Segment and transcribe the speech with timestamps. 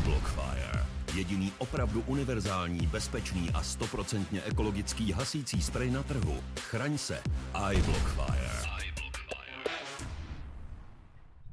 [0.00, 0.86] iBlockfire.
[1.14, 6.36] Jediný opravdu univerzální, bezpečný a stoprocentně ekologický hasící sprej na trhu.
[6.60, 7.22] Chraň se.
[7.72, 8.50] iBlockfire.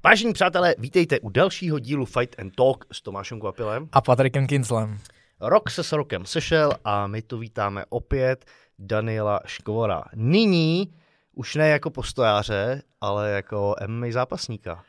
[0.03, 3.89] Vážení přátelé, vítejte u dalšího dílu Fight and Talk s Tomášem Kvapilem.
[3.91, 4.99] A Patrikem Kinslem.
[5.41, 8.45] Rok se s rokem sešel a my tu vítáme opět
[8.79, 10.03] Daniela Škovora.
[10.15, 10.93] Nyní
[11.33, 14.83] už ne jako postojáře, ale jako MMA zápasníka.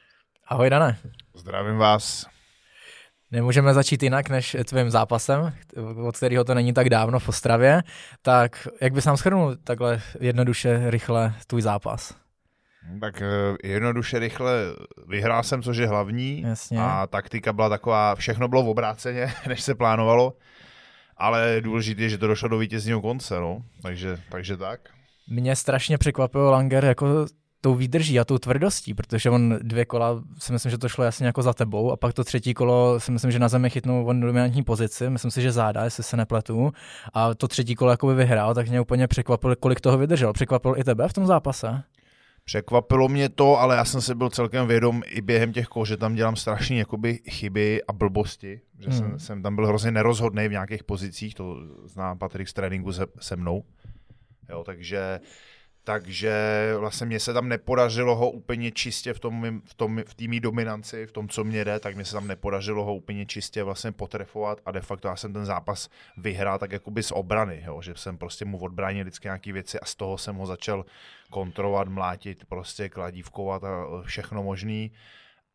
[0.46, 0.98] Ahoj, Dane.
[1.34, 2.37] Zdravím vás.
[3.30, 5.52] Nemůžeme začít jinak než tvým zápasem,
[6.06, 7.82] od kterého to není tak dávno v Ostravě.
[8.22, 12.14] Tak jak bys nám shrnul takhle jednoduše, rychle tvůj zápas?
[13.00, 14.52] Tak eh, jednoduše, rychle
[15.08, 16.42] vyhrál jsem, což je hlavní.
[16.42, 16.78] Jasně.
[16.80, 20.32] A taktika byla taková, všechno bylo v obráceně, než se plánovalo.
[21.16, 23.62] Ale důležité je, že to došlo do vítězního konce, no.
[23.82, 24.80] Takže, takže tak.
[25.28, 27.26] Mě strašně překvapil Langer jako
[27.60, 31.26] tou výdrží a tou tvrdostí, protože on dvě kola si myslím, že to šlo jasně
[31.26, 34.20] jako za tebou a pak to třetí kolo si myslím, že na zemi chytnul on
[34.20, 36.72] dominantní pozici, myslím si, že záda, jestli se nepletu
[37.14, 40.32] a to třetí kolo jako by vyhrál, tak mě úplně překvapilo, kolik toho vydržel.
[40.32, 41.82] Překvapil i tebe v tom zápase?
[42.44, 45.96] Překvapilo mě to, ale já jsem si byl celkem vědom i během těch kol, že
[45.96, 48.98] tam dělám strašné jakoby chyby a blbosti, že hmm.
[48.98, 53.06] jsem, jsem tam byl hrozně nerozhodný v nějakých pozicích, to zná Patrik z tréninku se,
[53.20, 53.64] se mnou.
[54.48, 55.20] Jo, takže
[55.88, 56.32] takže
[56.78, 61.06] vlastně mě se tam nepodařilo ho úplně čistě v tom, v tom v týmí dominanci,
[61.06, 64.60] v tom, co mě jde, tak mě se tam nepodařilo ho úplně čistě vlastně potrefovat
[64.66, 68.18] a de facto já jsem ten zápas vyhrál tak jakoby z obrany, jo, že jsem
[68.18, 70.84] prostě mu odbránil vždycky nějaké věci a z toho jsem ho začal
[71.30, 74.92] kontrolovat, mlátit, prostě kladívkovat a všechno možný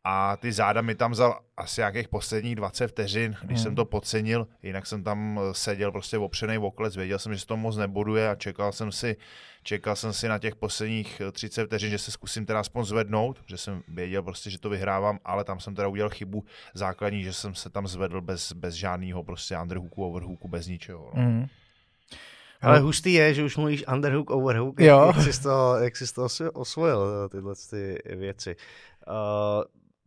[0.03, 3.63] a ty záda mi tam za asi nějakých posledních 20 vteřin, když hmm.
[3.63, 7.45] jsem to podcenil, jinak jsem tam seděl prostě opřený v oklec, věděl jsem, že se
[7.45, 9.15] to moc neboduje a čekal jsem si,
[9.63, 13.57] čekal jsem si na těch posledních 30 vteřin, že se zkusím teda aspoň zvednout, že
[13.57, 16.43] jsem věděl prostě, že to vyhrávám, ale tam jsem teda udělal chybu
[16.73, 21.11] základní, že jsem se tam zvedl bez, bez žádného prostě underhooku, overhooku, bez ničeho.
[21.15, 21.23] No.
[21.23, 21.47] Hmm.
[22.61, 25.13] Ale hustý je, že už mluvíš underhook, overhook, jo.
[25.15, 28.55] jak jsi to, jak jsi to osvojil, tyhle ty věci.
[29.07, 29.63] Uh,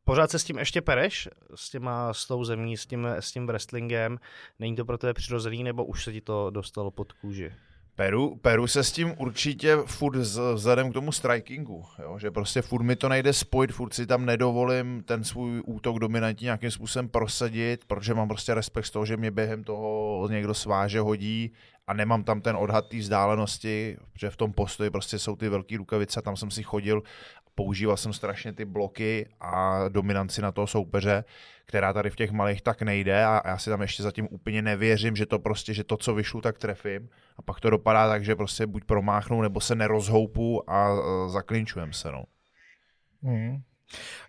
[0.06, 1.28] Pořád se s tím ještě pereš?
[1.54, 4.18] S, těma, s tou zemí, s tím, s tím wrestlingem?
[4.58, 7.52] Není to pro tebe přirozený, nebo už se ti to dostalo pod kůži?
[7.94, 10.16] Peru, Peru se s tím určitě furt
[10.54, 12.18] vzhledem k tomu strikingu, jo?
[12.18, 16.44] že prostě furt mi to nejde spojit, furt si tam nedovolím ten svůj útok dominantní
[16.44, 21.00] nějakým způsobem prosadit, protože mám prostě respekt z toho, že mě během toho někdo sváže,
[21.00, 21.52] hodí
[21.86, 25.76] a nemám tam ten odhad té vzdálenosti, že v tom postoji prostě jsou ty velké
[25.76, 27.02] rukavice, tam jsem si chodil
[27.56, 31.24] používal jsem strašně ty bloky a dominanci na toho soupeře,
[31.66, 35.16] která tady v těch malých tak nejde a já si tam ještě zatím úplně nevěřím,
[35.16, 38.36] že to prostě, že to, co vyšlu, tak trefím a pak to dopadá tak, že
[38.36, 40.96] prostě buď promáchnu, nebo se nerozhoupu a
[41.28, 42.24] zaklinčujem se, no.
[43.22, 43.62] Mm.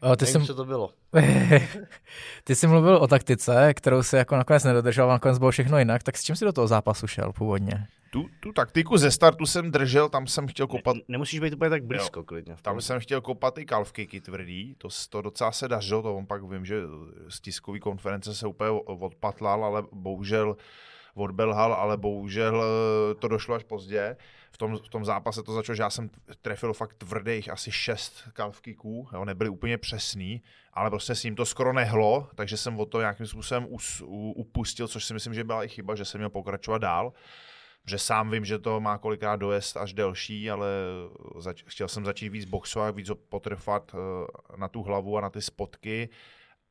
[0.02, 0.48] O, ty Nevím, jsi...
[0.48, 0.90] co to bylo.
[2.44, 6.18] ty jsi mluvil o taktice, kterou si jako nakonec nedodržel, nakonec bylo všechno jinak, tak
[6.18, 7.88] s čím jsi do toho zápasu šel původně?
[8.10, 10.96] Tu, tu taktiku ze startu jsem držel, tam jsem chtěl kopat...
[10.96, 12.24] Ne, nemusíš být úplně tak blízko, jo.
[12.24, 12.56] klidně.
[12.62, 16.44] Tam jsem chtěl kopat i kalfkiky tvrdý, to, to docela se dařilo, to on pak
[16.44, 16.82] vím, že
[17.30, 20.58] z tiskové konference se úplně odpatlal, ale bohužel
[21.16, 24.18] odbelhal, ale bohužel eh, to došlo až pozdě.
[24.58, 26.10] V tom, v tom zápase to začalo, že já jsem
[26.42, 30.42] trefil fakt tvrdých asi šest kalfkiků, jo, nebyly úplně přesný,
[30.74, 34.32] ale prostě s ním to skoro nehlo, takže jsem o to nějakým způsobem us, u,
[34.32, 37.14] upustil, což si myslím, že byla i chyba, že jsem měl pokračovat dál.
[37.86, 40.68] Že sám vím, že to má kolikrát dojezd až delší, ale
[41.40, 44.00] zač- chtěl jsem začít víc boxovat, víc potrefat uh,
[44.58, 46.10] na tu hlavu a na ty spotky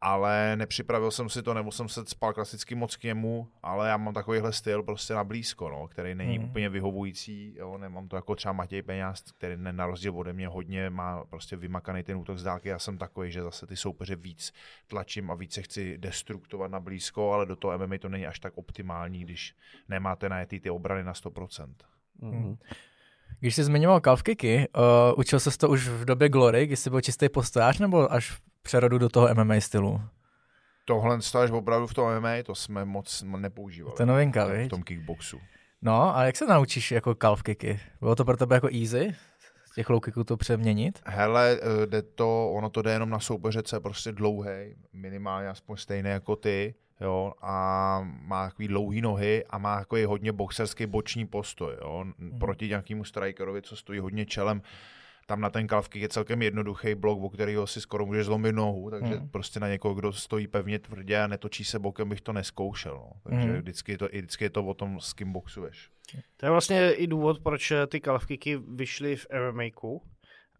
[0.00, 3.96] ale nepřipravil jsem si to, nebo jsem se spal klasicky moc k němu, ale já
[3.96, 6.44] mám takovýhle styl prostě na blízko, no, který není mm.
[6.44, 10.90] úplně vyhovující, jo, nemám to jako třeba Matěj Peňáz, který na rozdíl ode mě hodně
[10.90, 14.52] má prostě vymakaný ten útok z dálky, já jsem takový, že zase ty soupeře víc
[14.86, 18.58] tlačím a více chci destruktovat na blízko, ale do toho MMA to není až tak
[18.58, 19.54] optimální, když
[19.88, 21.68] nemáte najetý ty obrany na 100%.
[22.18, 22.56] Mm.
[23.40, 27.00] Když jsi zmiňoval kalfkiky, uh, učil se to už v době Glory, kdy jsi byl
[27.00, 30.00] čistý postojář, nebo až přerodu do toho MMA stylu?
[30.84, 33.96] Tohle stáš opravdu v tom MMA, to jsme moc nepoužívali.
[33.96, 35.40] To je novinka, V tom kickboxu.
[35.82, 37.80] No, a jak se naučíš jako calf kicky?
[38.00, 39.14] Bylo to pro tebe jako easy?
[39.64, 41.02] Z těch low kicků to přeměnit?
[41.06, 45.48] Hele, eh, jde to, ono to jde jenom na soupeře, co je prostě dlouhý, minimálně
[45.48, 50.86] aspoň stejné jako ty, jo, a má takový dlouhý nohy a má takový hodně boxerský
[50.86, 52.38] boční postoj, jo, mm.
[52.38, 54.62] proti nějakému strikerovi, co stojí hodně čelem,
[55.26, 58.90] tam na ten kalfky je celkem jednoduchý blok, o kterého si skoro můžeš zlomit nohu,
[58.90, 59.28] takže hmm.
[59.28, 62.94] prostě na někoho, kdo stojí pevně tvrdě a netočí se bokem, bych to neskoušel.
[62.94, 63.12] No.
[63.22, 63.56] Takže hmm.
[63.56, 65.90] vždycky, je to, vždycky je to o tom, s kým boxuješ.
[66.36, 69.64] To je vlastně i důvod, proč ty kalfkiky vyšly v MMA.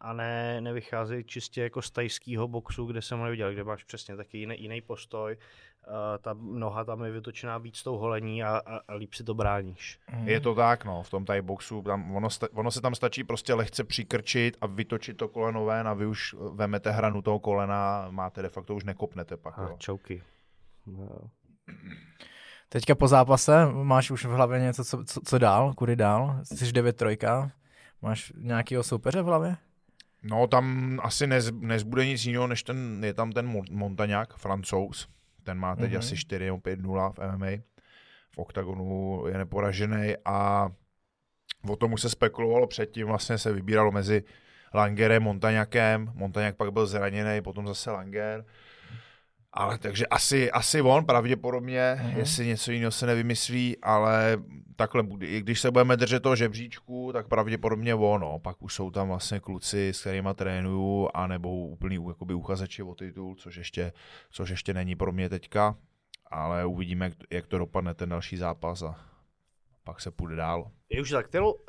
[0.01, 4.17] a ne, nevychází čistě jako z tajského boxu, kde jsem ho neviděl, kde máš přesně
[4.17, 5.37] taky jiný, jiný postoj,
[6.19, 9.99] ta noha tam je vytočená víc tou holení a, a, a líp si to bráníš.
[10.13, 10.29] Mm.
[10.29, 13.25] Je to tak, no, v tom Thai boxu, tam, ono, sta, ono se tam stačí
[13.25, 18.07] prostě lehce přikrčit a vytočit to koleno ven a vy už vemete hranu toho kolena,
[18.11, 19.59] máte de facto už nekopnete pak.
[19.59, 20.23] A čouky.
[20.87, 21.09] No.
[22.69, 26.41] Teďka po zápase máš už v hlavě něco, co, co, co dál, kudy dál?
[26.43, 27.51] Jsi 9 trojka,
[28.03, 29.57] máš nějakého soupeře v hlavě?
[30.23, 35.09] No tam asi nez, nezbude nic jiného, než ten, je tam ten Montaňák, francouz,
[35.47, 35.99] ten má teď mm-hmm.
[35.99, 37.51] asi 4 5 0 v MMA,
[38.35, 40.69] v oktagonu je neporažený a
[41.69, 44.25] o tom už se spekulovalo předtím, vlastně se vybíralo mezi
[44.75, 48.45] Langerem, Montaňakem, Montaňak pak byl zraněný, potom zase Langer,
[49.57, 52.17] ale takže asi, asi on pravděpodobně, mm-hmm.
[52.17, 54.39] jestli něco jiného se nevymyslí, ale
[54.77, 58.39] takhle, i když se budeme držet toho žebříčku, tak pravděpodobně on, no.
[58.39, 63.35] pak už jsou tam vlastně kluci, s kterými trénuju, anebo úplný jakoby uchazeči o titul,
[63.35, 63.93] což ještě,
[64.31, 65.77] což ještě není pro mě teďka,
[66.27, 68.97] ale uvidíme, jak, jak to dopadne ten další zápas a
[69.85, 70.71] pak se půjde dál.
[70.89, 71.15] Je už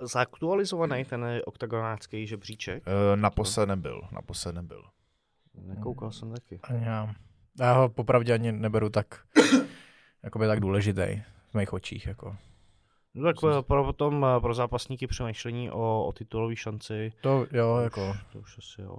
[0.01, 2.83] zaktualizovaný ten oktagonácký žebříček?
[2.87, 4.83] E, naposled nebyl, naposled nebyl.
[5.61, 6.59] Nekoukal jsem taky.
[6.69, 7.13] Já,
[7.59, 9.21] já ho popravdě ani neberu tak,
[10.23, 11.21] jakoby tak důležitý
[11.51, 12.07] v mých očích.
[12.07, 12.37] Jako.
[13.13, 17.11] No tak pro, pro, potom pro zápasníky přemýšlení o, o titulové šanci.
[17.21, 18.09] To jo, to jako.
[18.09, 18.97] Už, to už asi jo.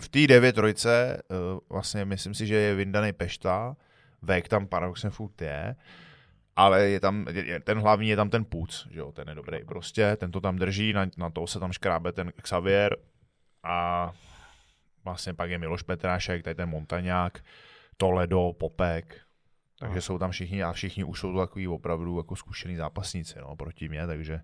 [0.00, 3.76] V té 9 trojce uh, vlastně myslím si, že je vyndaný Pešta,
[4.22, 5.76] Vek tam paradoxně furt je,
[6.56, 9.64] ale je tam, je, ten hlavní je tam ten Puc, že jo, ten je dobrý
[9.64, 12.96] prostě, ten to tam drží, na, na to se tam škrábe ten Xavier
[13.62, 14.12] a
[15.04, 17.44] vlastně pak je Miloš Petrášek, tady ten Montaňák,
[17.96, 19.20] Toledo, Popek,
[19.78, 23.56] takže jsou tam všichni a všichni už jsou to takový opravdu jako zkušený zápasníci no,
[23.56, 24.40] proti mě, takže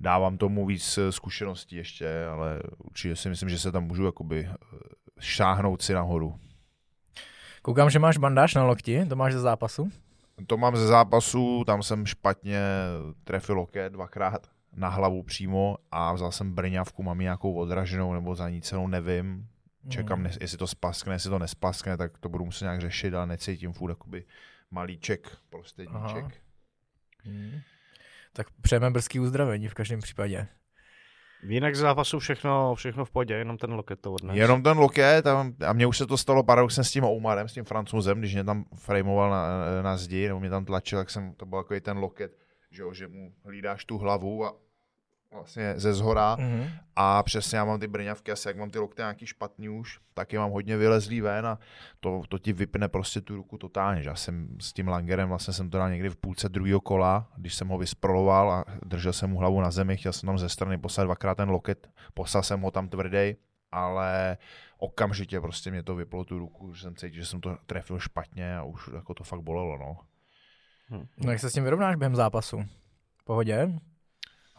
[0.00, 4.48] dávám tomu víc eh, zkušeností ještě, ale určitě si myslím, že se tam můžu jakoby
[4.50, 4.56] eh,
[5.20, 6.38] šáhnout si nahoru.
[7.62, 9.90] Koukám, že máš bandáž na lokti, to máš ze zápasu?
[10.46, 12.60] To mám ze zápasu, tam jsem špatně
[13.24, 14.46] trefil loket dvakrát
[14.76, 19.48] na hlavu přímo a vzal jsem brňavku, mám nějakou odraženou nebo zanícenou, nevím.
[19.88, 20.26] Čekám, mm.
[20.40, 23.90] jestli to spaskne, jestli to nespaskne, tak to budu muset nějak řešit, ale necítím furt
[23.90, 24.24] jakoby
[24.70, 26.24] malíček, prostředníček.
[27.24, 27.60] Mm.
[28.32, 30.48] Tak přejeme brzký uzdravení v každém případě.
[31.42, 34.36] Jinak z zápasu všechno, všechno v podě, jenom ten loket to odnes.
[34.36, 37.52] Jenom ten loket a, a mně už se to stalo paradoxně s tím Oumarem, s
[37.52, 39.48] tím francouzem, když mě tam framoval na,
[39.82, 42.38] na zdi, nebo mě tam tlačil, tak jsem, to byl takový ten loket,
[42.70, 44.56] že, jo, že mu hlídáš tu hlavu a
[45.32, 46.70] vlastně ze zhora mm-hmm.
[46.96, 50.32] a přesně já mám ty brňavky, asi jak mám ty lokty nějaký špatný už, tak
[50.32, 51.58] je mám hodně vylezlý ven a
[52.00, 54.02] to, to ti vypne prostě tu ruku totálně.
[54.02, 54.08] Že?
[54.08, 57.54] Já jsem s tím Langerem, vlastně jsem to dal někdy v půlce druhého kola, když
[57.54, 60.78] jsem ho vysproloval a držel jsem mu hlavu na zemi, chtěl jsem tam ze strany
[60.78, 63.36] poslat dvakrát ten loket, poslal jsem ho tam tvrdý,
[63.72, 64.36] ale
[64.78, 68.56] okamžitě prostě mě to vyplo tu ruku, že jsem cítil, že jsem to trefil špatně
[68.56, 69.78] a už jako to fakt bolelo.
[69.78, 69.96] No.
[70.90, 71.06] Hm.
[71.16, 72.64] No jak se s tím vyrovnáš během zápasu?
[73.24, 73.68] Pohodě?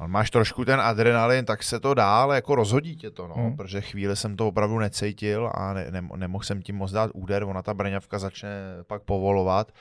[0.08, 3.58] Máš trošku ten adrenalin, tak se to dá, ale jako rozhodí tě to, no, hmm.
[3.58, 7.44] protože chvíli jsem to opravdu necítil a ne, ne, nemohl jsem tím moc dát úder,
[7.44, 8.50] ona ta braňavka začne
[8.88, 9.72] pak povolovat,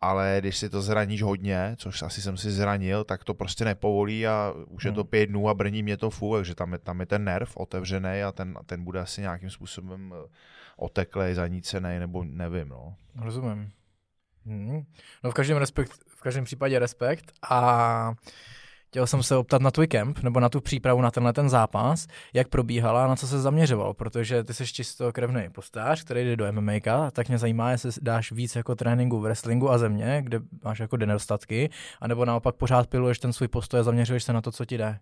[0.00, 4.26] ale když si to zraníš hodně, což asi jsem si zranil, tak to prostě nepovolí
[4.26, 4.92] a už hmm.
[4.92, 7.24] je to pět dnů a brní mě to fů, takže tam je, tam je ten
[7.24, 10.28] nerv otevřený a ten, ten bude asi nějakým způsobem eh,
[10.76, 12.94] oteklej, zanícený, nebo nevím, no.
[13.16, 13.72] Rozumím.
[14.46, 14.82] Hmm.
[15.24, 18.14] No v každém, respekt, v každém případě respekt a
[18.90, 22.06] Chtěl jsem se optat na tvůj kemp, nebo na tu přípravu na tenhle ten zápas,
[22.34, 26.52] jak probíhala a na co se zaměřoval, protože ty jsi čistokrevný postář, který jde do
[26.52, 30.78] MMA, tak mě zajímá, jestli dáš víc jako tréninku v wrestlingu a země, kde máš
[30.78, 31.70] jako nedostatky,
[32.00, 34.98] anebo naopak pořád piluješ ten svůj postoj a zaměřuješ se na to, co ti jde.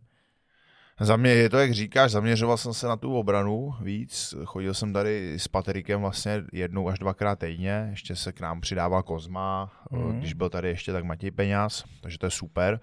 [1.00, 4.34] Za mě je to, jak říkáš, zaměřoval jsem se na tu obranu víc.
[4.44, 7.86] Chodil jsem tady s Patrikem vlastně jednou až dvakrát týdně.
[7.90, 10.18] Ještě se k nám přidával Kozma, mm.
[10.18, 12.80] když byl tady ještě tak Matěj Peňaz, takže to je super.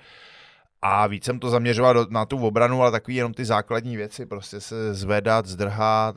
[0.87, 4.25] A víc jsem to zaměřoval do, na tu obranu, ale takový jenom ty základní věci,
[4.25, 6.15] prostě se zvedat, zdrhat,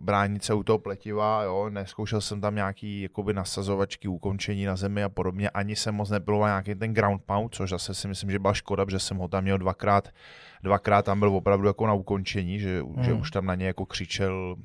[0.00, 5.02] bránit se u toho pletiva, jo, neskoušel jsem tam nějaký jakoby nasazovačky, ukončení na zemi
[5.02, 8.38] a podobně, ani jsem moc nebyl nějaký ten ground pound, což zase si myslím, že
[8.38, 10.08] byla škoda, že jsem ho tam měl dvakrát,
[10.62, 13.04] dvakrát tam byl opravdu jako na ukončení, že, hmm.
[13.04, 14.56] že už tam na ně jako křičel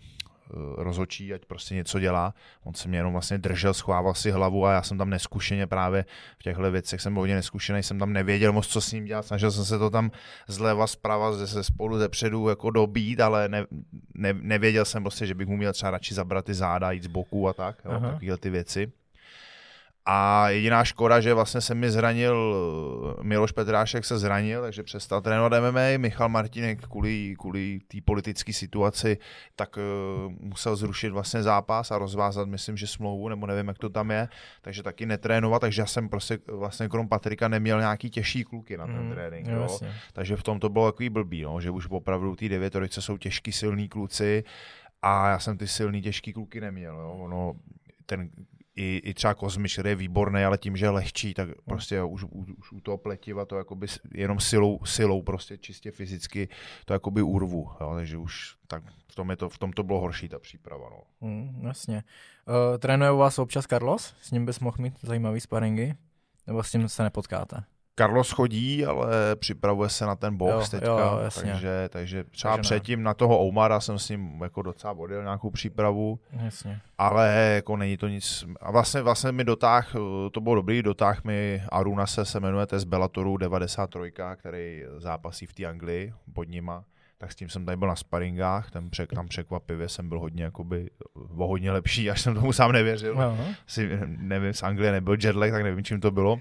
[0.52, 2.34] Eh, rozhočí, ať prostě něco dělá.
[2.64, 6.06] On se mě jenom vlastně držel, schovával si hlavu a já jsem tam neskušeně právě
[6.40, 9.26] v těchto věcech jsem byl hodně neskušený, jsem tam nevěděl moc, co s ním dělat.
[9.26, 10.12] Snažil jsem se to tam
[10.48, 13.66] zleva, zprava, ze, ze spolu, ze předu jako dobít, ale ne,
[14.14, 17.08] ne, nevěděl jsem prostě, že bych mu měl třeba radši zabrat ty záda, jít z
[17.08, 18.92] boku a tak, jo, takovéhle ty věci.
[20.06, 25.54] A jediná škoda, že vlastně se mi zranil, Miloš Petrášek se zranil, takže přestal trénovat
[25.54, 29.18] MMA, Michal Martinek kvůli, kvůli té politické situaci,
[29.56, 33.90] tak uh, musel zrušit vlastně zápas a rozvázat, myslím, že smlouvu, nebo nevím, jak to
[33.90, 34.28] tam je,
[34.62, 38.86] takže taky netrénovat, takže já jsem prostě vlastně krom Patrika neměl nějaký těžší kluky na
[38.86, 39.48] ten mm, trénink.
[39.48, 39.90] Jo, jo.
[40.14, 43.52] Takže v tom to bylo takový blbý, no, že už opravdu ty devětorice jsou těžký,
[43.52, 44.44] silný kluci
[45.02, 46.96] a já jsem ty silný, těžký kluky neměl.
[46.96, 47.12] Jo.
[47.20, 47.54] Ono,
[48.06, 48.30] ten
[48.75, 52.24] i, i třeba Kozmiš, který je výborný, ale tím, že je lehčí, tak prostě už,
[52.24, 56.50] už, už u toho pletiva to jakoby jenom silou, silou prostě čistě fyzicky
[56.86, 60.00] to jakoby urvu, jo, takže už tak v tom, je to, v tom to bylo
[60.00, 60.89] horší ta příprava.
[60.89, 61.27] No.
[61.27, 62.03] Mm, jasně.
[62.48, 64.15] Uh, trénuje u vás občas Carlos?
[64.22, 65.94] S ním bys mohl mít zajímavý sparingy?
[66.48, 67.63] Nebo s tím se nepotkáte?
[67.96, 72.68] Carlos chodí, ale připravuje se na ten box jo, teďka, jo, takže, takže třeba takže
[72.68, 76.80] předtím na toho Oumara jsem s ním jako docela odjel nějakou přípravu, jasně.
[76.98, 78.46] ale jako není to nic.
[78.62, 79.96] A vlastně, vlastně mi dotáh,
[80.32, 85.54] to bylo dobrý, dotáh mi Aruna se, se jmenuje z Bellatoru 93, který zápasí v
[85.54, 86.84] té Anglii pod nima
[87.18, 90.44] tak s tím jsem tady byl na sparingách, ten přek, tam překvapivě jsem byl hodně,
[90.44, 90.90] jakoby,
[91.38, 93.16] o hodně lepší, až jsem tomu sám nevěřil.
[93.16, 93.56] Uh-huh.
[93.68, 96.40] Si, nevím, z Anglie nebyl jetlag, tak nevím, čím to bylo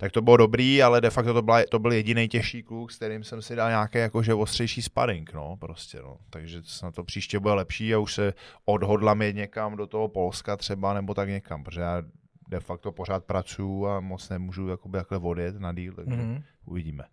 [0.00, 2.96] tak to bylo dobrý, ale de facto to, byla, to byl jediný těžší kluk, s
[2.96, 6.18] kterým jsem si dal nějaký jakože ostřejší sparring, no, prostě, no.
[6.30, 10.56] Takže na to příště bude lepší a už se odhodlám jít někam do toho Polska
[10.56, 12.02] třeba, nebo tak někam, protože já
[12.48, 16.42] de facto pořád pracuju a moc nemůžu jakoby takhle odjet na díl, takže mm-hmm.
[16.64, 17.04] uvidíme.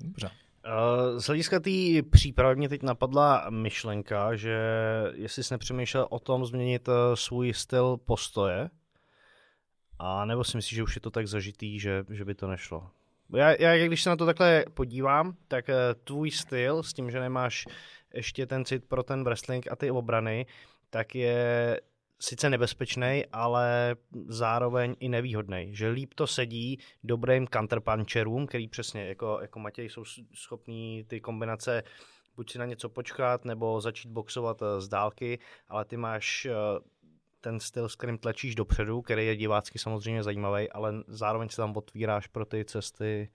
[0.00, 0.30] Dobře.
[0.64, 1.70] Eh, z hlediska té
[2.10, 4.58] přípravy mě teď napadla myšlenka, že
[5.14, 8.70] jestli jsi nepřemýšlel o tom změnit eh, svůj styl postoje,
[9.98, 12.90] a nebo si myslíš, že už je to tak zažitý, že, že by to nešlo?
[13.36, 15.74] Já, já, když se na to takhle podívám, tak uh,
[16.04, 17.64] tvůj styl s tím, že nemáš
[18.14, 20.46] ještě ten cit pro ten wrestling a ty obrany,
[20.90, 21.80] tak je
[22.20, 23.96] sice nebezpečný, ale
[24.26, 25.68] zároveň i nevýhodný.
[25.70, 31.82] Že líp to sedí dobrým counterpuncherům, který přesně jako, jako Matěj jsou schopní ty kombinace
[32.36, 36.52] buď si na něco počkat, nebo začít boxovat eh, z dálky, ale ty máš eh,
[37.44, 41.76] ten styl, s kterým tlačíš dopředu, který je divácky samozřejmě zajímavý, ale zároveň si tam
[41.76, 43.28] otvíráš pro ty cesty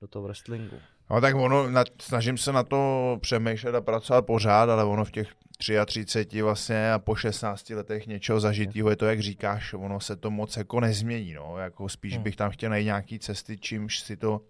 [0.00, 0.76] do toho wrestlingu.
[1.10, 5.10] No tak ono, na, snažím se na to přemýšlet a pracovat pořád, ale ono v
[5.10, 5.28] těch
[5.86, 10.30] 33 vlastně a po 16 letech něčeho zažitého je to, jak říkáš, ono se to
[10.30, 12.22] moc jako nezmění, no, jako spíš hmm.
[12.22, 14.40] bych tam chtěl najít nějaký cesty, čímž si to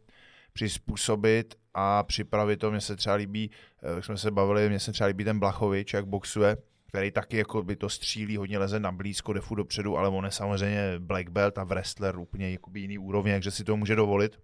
[0.52, 2.70] přizpůsobit a připravit to.
[2.70, 3.50] Mně se třeba líbí,
[3.82, 6.56] eh, jak jsme se bavili, mně se třeba líbí ten Blachovič, jak boxuje,
[6.94, 10.30] který taky jako by to střílí, hodně leze na blízko, defu dopředu, ale on je
[10.30, 14.38] samozřejmě black belt a wrestler úplně jakoby jiný úrovně, takže si to může dovolit.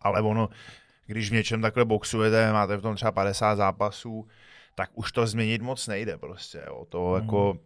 [0.00, 0.48] Ale ono,
[1.06, 4.26] když v něčem takhle boxujete, máte v tom třeba 50 zápasů,
[4.74, 6.62] tak už to změnit moc nejde prostě.
[6.66, 6.86] Jo.
[6.88, 7.22] To mm.
[7.22, 7.58] jako,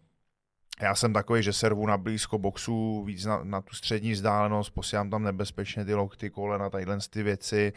[0.82, 5.10] já jsem takový, že servu na blízko boxu víc na, na tu střední vzdálenost, posílám
[5.10, 7.72] tam nebezpečně ty lokty, kolena, tadyhle ty věci,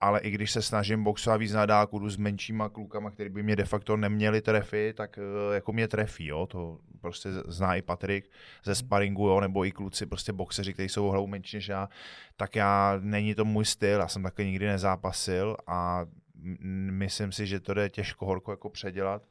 [0.00, 3.42] ale i když se snažím boxovat víc na dálku, jdu s menšíma klukama, který by
[3.42, 7.82] mě de facto neměli trefy, tak eh, jako mě trefí, jo, to prostě zná i
[7.82, 8.30] Patrik
[8.64, 11.88] ze sparingu, jo, nebo i kluci, prostě boxeři, kteří jsou hlavou menší než já,
[12.36, 16.06] tak já, není to můj styl, já jsem taky nikdy nezápasil a
[16.90, 19.22] myslím si, že to jde těžko horko jako předělat,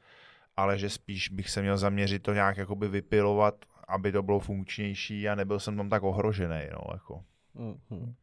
[0.57, 3.55] ale že spíš bych se měl zaměřit to nějak jakoby vypilovat,
[3.88, 7.24] aby to bylo funkčnější a nebyl jsem tam tak ohrožený, no, jako.
[7.55, 8.13] Mm-hmm.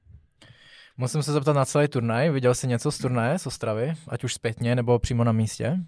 [0.96, 2.30] Musím se zeptat na celý turnaj.
[2.30, 3.94] Viděl jsi něco z turnaje z Ostravy?
[4.08, 5.78] Ať už zpětně nebo přímo na místě?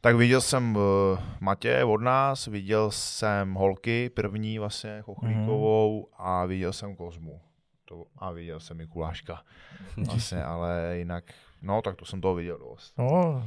[0.00, 0.82] Tak viděl jsem uh,
[1.40, 6.26] Matě od nás, viděl jsem Holky, první vlastně, Chochlíkovou mm.
[6.26, 7.40] a viděl jsem Kozmu.
[7.84, 9.42] To, a viděl jsem Mikuláška.
[9.96, 11.24] Vlastně, ale jinak,
[11.62, 12.98] no tak to jsem toho viděl dost.
[12.98, 13.42] No,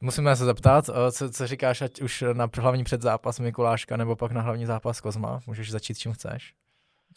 [0.00, 4.32] Musíme se zeptat, eh, co, co říkáš, ať už na hlavní předzápas Mikuláška nebo pak
[4.32, 5.40] na hlavní zápas Kozma.
[5.46, 6.54] Můžeš začít čím chceš.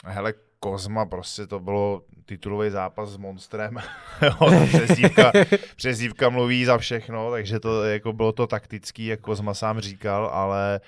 [0.06, 3.78] Hele, Kozma, prostě to bylo titulový zápas s Monstrem.
[4.68, 5.32] přezdívka,
[5.76, 10.82] přezdívka mluví za všechno, takže to jako bylo to taktický, jak Kozma sám říkal, ale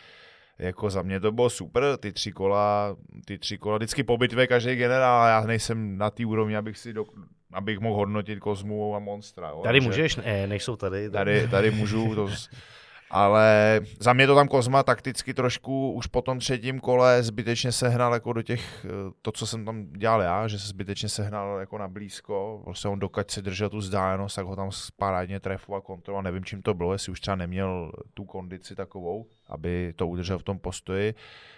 [0.59, 2.95] jako za mě to bylo super, ty tři kola,
[3.25, 6.93] ty tři kola, vždycky po bitvě každý generál, já nejsem na té úrovni, abych si
[6.93, 7.05] do,
[7.53, 9.49] abych mohl hodnotit Kozmu a Monstra.
[9.49, 9.61] Jo?
[9.63, 11.09] Tady můžeš, ne, nejsou tady.
[11.09, 12.29] Tady, tady můžu, to,
[13.11, 18.13] ale za mě to tam Kozma takticky trošku už po tom třetím kole zbytečně sehnal
[18.13, 18.89] jako do těch, eh,
[19.21, 22.99] to, co jsem tam dělal já, že se zbytečně sehnal jako na blízko, prostě on
[22.99, 26.93] dokud si držel tu vzdálenost, tak ho tam parádně trefoval, kontroloval, nevím čím to bylo,
[26.93, 31.13] jestli už třeba neměl tu kondici takovou, aby to udržel v tom postoji,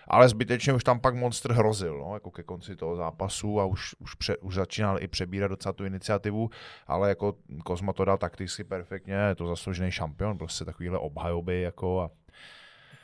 [0.08, 3.96] ale zbytečně už tam pak Monster hrozil, no, jako ke konci toho zápasu a už,
[4.00, 6.50] už, pře, už začínal i přebírat docela tu iniciativu,
[6.88, 12.02] ale jako Kozma to dal takticky perfektně, je to zasloužený šampion, prostě takovýhle obhajoby jako
[12.02, 12.12] a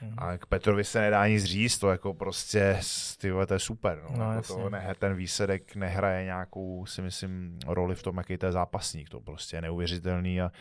[0.02, 0.14] Mm.
[0.18, 2.80] A k Petrovi se nedá nic říct, to jako prostě,
[3.18, 4.04] ty to je super.
[4.10, 4.18] No.
[4.18, 8.46] No, jako to ne, ten výsledek nehraje nějakou, si myslím, roli v tom, jaký to
[8.46, 9.10] je zápasník.
[9.10, 10.52] To prostě je neuvěřitelný a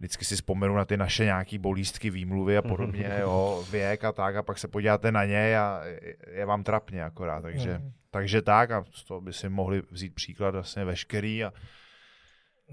[0.00, 4.36] vždycky si vzpomenu na ty naše nějaký bolístky, výmluvy a podobně, jo, věk a tak
[4.36, 5.82] a pak se podíváte na ně a
[6.32, 7.92] je vám trapně akorát, takže, mm.
[8.10, 11.52] takže tak a z toho by si mohli vzít příklad vlastně veškerý a,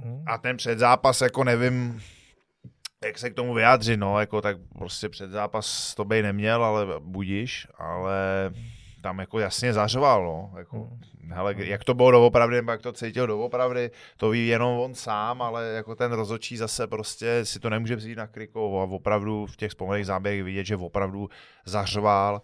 [0.05, 0.23] mm.
[0.27, 2.01] a ten předzápas jako nevím,
[3.05, 6.99] jak se k tomu vyjádřit, no, jako tak prostě před zápas to by neměl, ale
[6.99, 8.51] budíš, ale
[9.01, 11.31] tam jako jasně zařoval, no, jako, hmm.
[11.31, 15.41] hele, jak to bylo doopravdy, nebo jak to cítil doopravdy, to ví jenom on sám,
[15.41, 19.55] ale jako ten rozočí zase prostě si to nemůže vzít na krikou a opravdu v
[19.55, 21.29] těch vzpomínaných záběrech vidět, že opravdu
[21.65, 22.41] zařval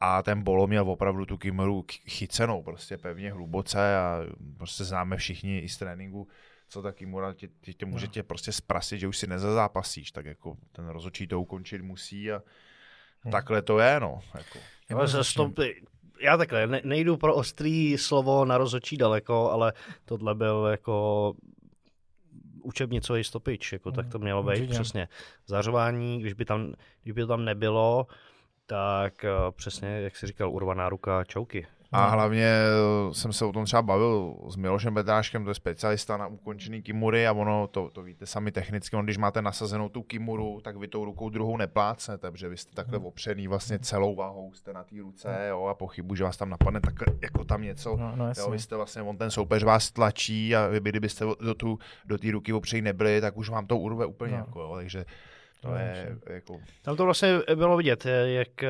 [0.00, 4.20] a ten Bolo měl opravdu tu Kimeru chycenou, prostě pevně hluboce a
[4.58, 6.28] prostě známe všichni i z tréninku,
[6.68, 8.12] co ta Kimura tě, tě, tě může no.
[8.12, 12.42] tě prostě sprasit, že už si nezazápasíš, tak jako ten rozočí to ukončit musí a
[13.20, 13.32] hmm.
[13.32, 14.20] takhle to je, no.
[14.34, 14.58] Jako.
[14.90, 14.96] Já,
[15.34, 15.50] to,
[16.20, 19.72] já takhle, ne, nejdu pro ostrý slovo na rozočí daleko, ale
[20.04, 21.34] tohle byl jako
[22.62, 25.08] učebnicový stopič, jako tak to mělo být, přesně.
[25.46, 28.06] Zařování, když by tam, když by to tam nebylo,
[28.66, 31.66] tak uh, přesně, jak jsi říkal, urvaná ruka čauky.
[31.92, 36.16] A hlavně eh, jsem se o tom třeba bavil s Milošem Bedráškem, to je specialista
[36.16, 40.02] na ukončený kimury a ono, to, to víte sami technicky, on když máte nasazenou tu
[40.02, 43.06] kimuru, tak vy tou rukou druhou neplácnete, protože vy jste takhle hmm.
[43.06, 45.48] opřený vlastně celou váhou, jste na té ruce hmm.
[45.48, 48.58] jo, a pochybu, že vás tam napadne tak jako tam něco, no, no, jo, vy
[48.58, 51.66] jste vlastně, on ten soupeř vás tlačí a vy kdybyste do té
[52.04, 54.38] do ruky opření nebyli, tak už vám to urve úplně, no.
[54.38, 55.04] jako, jo, takže
[55.60, 56.60] to no, je jako...
[56.82, 58.68] Tam to vlastně bylo vidět, jak eh,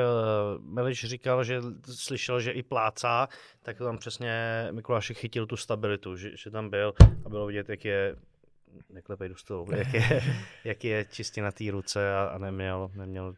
[0.61, 1.61] Meliš říkal, že
[1.95, 3.28] slyšel, že i plácá,
[3.62, 7.85] tak tam přesně Mikulášek chytil tu stabilitu, že, že tam byl a bylo vidět, jak
[7.85, 8.16] je
[8.90, 10.23] neklepej do stolu, jak je,
[10.64, 13.35] jak je čistě na té ruce a, a neměl, neměl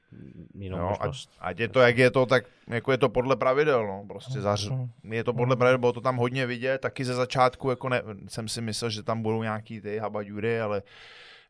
[0.55, 1.31] jinou no, možnost.
[1.39, 4.41] Ať, ať je to, jak je to, tak jako je to podle pravidel, no, prostě
[4.41, 4.71] zař,
[5.05, 8.49] je to podle pravidel, bylo to tam hodně vidět, taky ze začátku, jako ne, jsem
[8.49, 10.83] si myslel, že tam budou nějaký ty habaďury, ale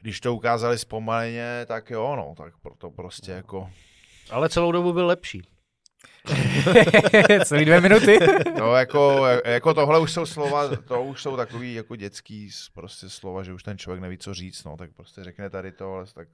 [0.00, 3.70] když to ukázali zpomaleně, tak jo, no, tak proto prostě jako...
[4.30, 5.42] Ale celou dobu byl lepší.
[7.44, 8.18] Celý dvě minuty?
[8.58, 13.42] no, jako, jako tohle už jsou slova, to už jsou takový jako dětský prostě slova,
[13.42, 16.28] že už ten člověk neví, co říct, no, tak prostě řekne tady to, ale tak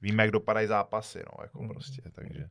[0.00, 1.68] víme, jak dopadají zápasy, no, jako mm.
[1.68, 2.48] prostě, takže...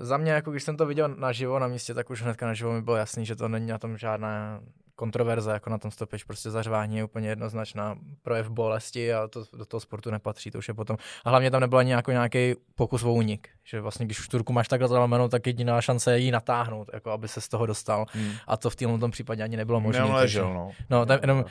[0.00, 2.82] Za mě, jako když jsem to viděl naživo na místě, tak už hnedka naživo mi
[2.82, 4.60] bylo jasný, že to není na tom žádná
[4.98, 9.64] kontroverze, jako na tom stopič, prostě zařvání je úplně jednoznačná projev bolesti a to do
[9.64, 10.96] toho sportu nepatří, to už je potom.
[11.24, 14.38] A hlavně tam nebyl ani jako nějaký pokus o únik, že vlastně když už tu
[14.38, 17.66] ruku máš takhle zalomenou, tak jediná šance je ji natáhnout, jako aby se z toho
[17.66, 18.06] dostal.
[18.12, 18.32] Hmm.
[18.46, 20.04] A to v tomto případě ani nebylo možné.
[20.04, 20.70] Neležel, no.
[20.90, 21.44] No, tam jenom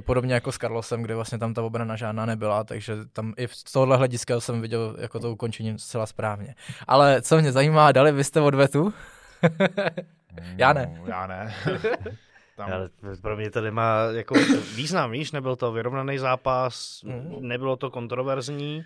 [0.00, 3.72] podobně jako s Carlosem, kde vlastně tam ta obrana žádná nebyla, takže tam i z
[3.72, 6.54] tohohle hlediska jsem viděl jako to ukončení zcela správně.
[6.88, 8.94] Ale co mě zajímá, dali byste odvetu?
[10.56, 10.94] já ne.
[10.98, 11.54] No, já ne.
[12.66, 12.72] Tam...
[12.72, 12.90] Ale
[13.22, 14.34] pro mě to nemá jako
[14.76, 17.48] význam, víš, nebyl to vyrovnaný zápas, mm.
[17.48, 18.84] nebylo to kontroverzní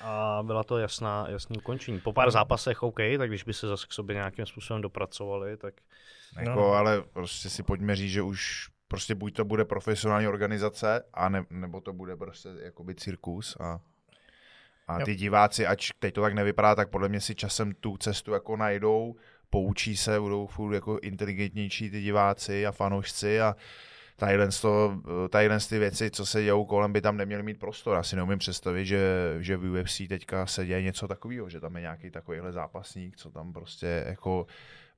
[0.00, 2.00] a byla to jasná, jasný ukončení.
[2.00, 5.74] Po pár zápasech OK, tak když by se zase k sobě nějakým způsobem dopracovali, tak...
[6.38, 6.72] Jako, no.
[6.72, 11.44] ale prostě si pojďme říct, že už prostě buď to bude profesionální organizace, a ne,
[11.50, 13.80] nebo to bude prostě jakoby cirkus a
[14.88, 18.32] a ty diváci, ať teď to tak nevypadá, tak podle mě si časem tu cestu
[18.32, 19.16] jako najdou,
[19.50, 23.56] poučí se, budou furt jako inteligentnější ty diváci a fanoušci a
[24.16, 25.00] tadyhle, to,
[25.68, 27.96] ty věci, co se dějou kolem, by tam neměly mít prostor.
[27.96, 29.00] Asi neumím představit, že,
[29.38, 33.30] že v UFC teďka se děje něco takového, že tam je nějaký takovýhle zápasník, co
[33.30, 34.46] tam prostě jako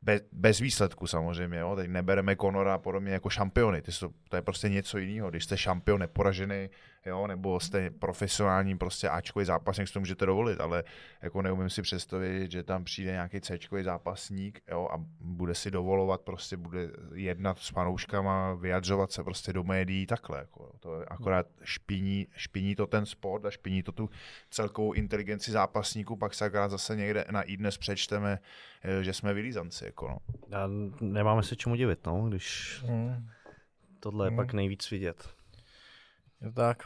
[0.02, 1.76] bez, bez výsledku samozřejmě, jo?
[1.76, 5.44] teď nebereme Conora a podobně jako šampiony, Ty jsou, to je prostě něco jiného, když
[5.44, 6.68] jste šampion neporažený,
[7.08, 7.26] jo?
[7.26, 10.84] nebo jste profesionální prostě Ačkový zápasník, si to můžete dovolit, ale
[11.22, 14.88] jako neumím si představit, že tam přijde nějaký Cčkový zápasník jo?
[14.92, 20.38] a bude si dovolovat, prostě bude jednat s panouškama, vyjadřovat se prostě do médií, takhle,
[20.38, 24.10] jako, to je akorát špiní, špiní to ten sport a špiní to tu
[24.50, 28.38] celkovou inteligenci zápasníků, pak se akorát zase někde na i dnes přečteme,
[28.82, 30.18] eh, že jsme vylízanci, jako no.
[30.58, 33.28] A nemáme se čemu divit, no, když hmm.
[34.00, 34.36] tohle je hmm.
[34.36, 35.37] pak nejvíc vidět.
[36.40, 36.82] Je tak.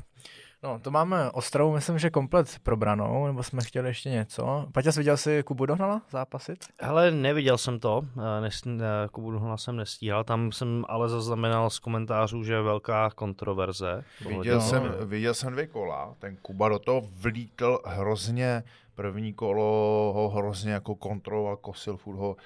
[0.64, 4.66] No, to máme Ostravu, myslím, že komplet probranou, nebo jsme chtěli ještě něco.
[4.72, 6.64] Paťas, viděl jsi Kubu Dohnala zápasit?
[6.80, 11.70] Hele, neviděl jsem to, eh, Nes, eh, Kubu Dohnala jsem nestíhal, tam jsem ale zaznamenal
[11.70, 14.04] z komentářů, že je velká kontroverze.
[14.28, 14.60] Viděl, no.
[14.60, 18.62] jsem, viděl jsem dvě kola, ten Kuba do toho vlítl hrozně,
[18.94, 19.62] první kolo
[20.14, 22.36] ho hrozně jako kontroloval, kosil, furt ho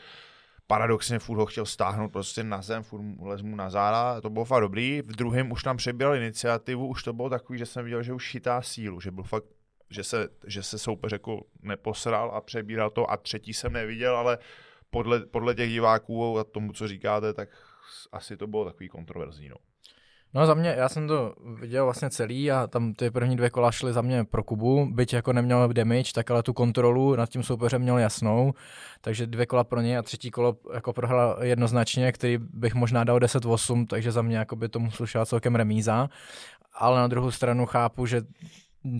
[0.66, 3.02] paradoxně furt ho chtěl stáhnout prostě na zem, furt
[3.42, 5.02] mu na záda, to bylo fakt dobrý.
[5.02, 8.30] V druhém už tam přebíral iniciativu, už to bylo takový, že jsem viděl, že už
[8.30, 9.44] chytá sílu, že byl fakt
[9.90, 14.38] že se, že se soupeř jako neposral a přebíral to a třetí jsem neviděl, ale
[14.90, 17.48] podle, podle těch diváků a tomu, co říkáte, tak
[18.12, 19.48] asi to bylo takový kontroverzní.
[19.48, 19.56] No.
[20.36, 23.72] No za mě, já jsem to viděl vlastně celý a tam ty první dvě kola
[23.72, 27.42] šly za mě pro Kubu, byť jako neměl damage, tak ale tu kontrolu nad tím
[27.42, 28.54] soupeřem měl jasnou,
[29.00, 33.18] takže dvě kola pro ně a třetí kolo jako prohrál jednoznačně, který bych možná dal
[33.18, 36.08] 10-8, takže za mě jako by tomu slušela celkem remíza,
[36.74, 38.22] ale na druhou stranu chápu, že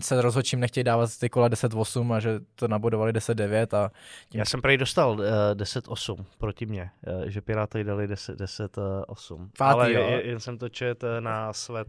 [0.01, 3.91] se rozhodčím nechtějí dávat ty kola 10-8 a že to nabodovali 10-9 a
[4.29, 4.39] tím...
[4.39, 9.49] Já jsem prej dostal uh, eh, 10-8 proti mně, uh, že Piráty dali 10-8.
[9.59, 10.19] Ale jo.
[10.23, 11.87] jen jsem to čet uh, na svět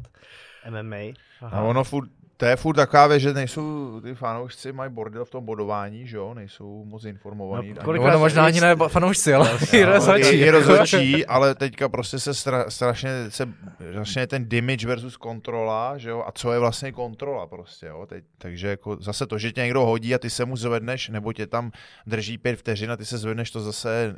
[0.71, 0.97] MMA.
[1.41, 1.59] Aha.
[1.59, 5.31] A ono furt to je furt taková věc, že nejsou ty fanoušci mají bordel v
[5.31, 7.75] tom bodování, že jo, nejsou moc informovaní.
[7.75, 10.37] No, kolikrát no, možná ani ne fanoušci, ale i rozhodčí.
[10.37, 13.49] I rozhodčí, ale teďka prostě se stra, strašně, se,
[13.91, 18.25] strašně ten damage versus kontrola, že jo, a co je vlastně kontrola prostě, jo, teď,
[18.39, 21.47] takže jako zase to, že tě někdo hodí a ty se mu zvedneš, nebo tě
[21.47, 21.71] tam
[22.07, 24.17] drží pět vteřin a ty se zvedneš, to zase,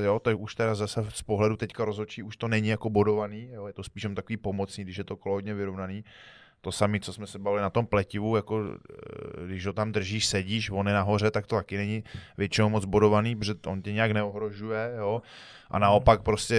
[0.00, 3.48] jo, to je už teda zase z pohledu teďka rozhodčí, už to není jako bodovaný,
[3.52, 6.04] jo, je to spíš takový pomocný, když je to kolo hodně vyrovnaný
[6.62, 10.26] to samé, co jsme se bavili na tom pletivu, jako eh, když ho tam držíš,
[10.26, 12.04] sedíš, on je nahoře, tak to taky není
[12.38, 15.22] většinou moc bodovaný, protože on tě nějak neohrožuje, jo.
[15.70, 16.56] A naopak prostě,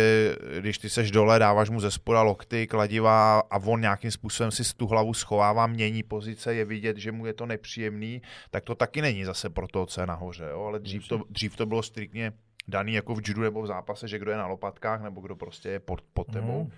[0.59, 4.75] když ty seš dole, dáváš mu ze spoda lokty, kladiva a on nějakým způsobem si
[4.75, 9.01] tu hlavu schovává, mění pozice, je vidět, že mu je to nepříjemný, tak to taky
[9.01, 10.65] není zase pro to, co je nahoře, jo.
[10.65, 12.33] Ale dřív to, dřív to bylo striktně
[12.67, 15.69] daný jako v judu nebo v zápase, že kdo je na lopatkách nebo kdo prostě
[15.69, 16.63] je pod, pod tebou.
[16.63, 16.71] Mm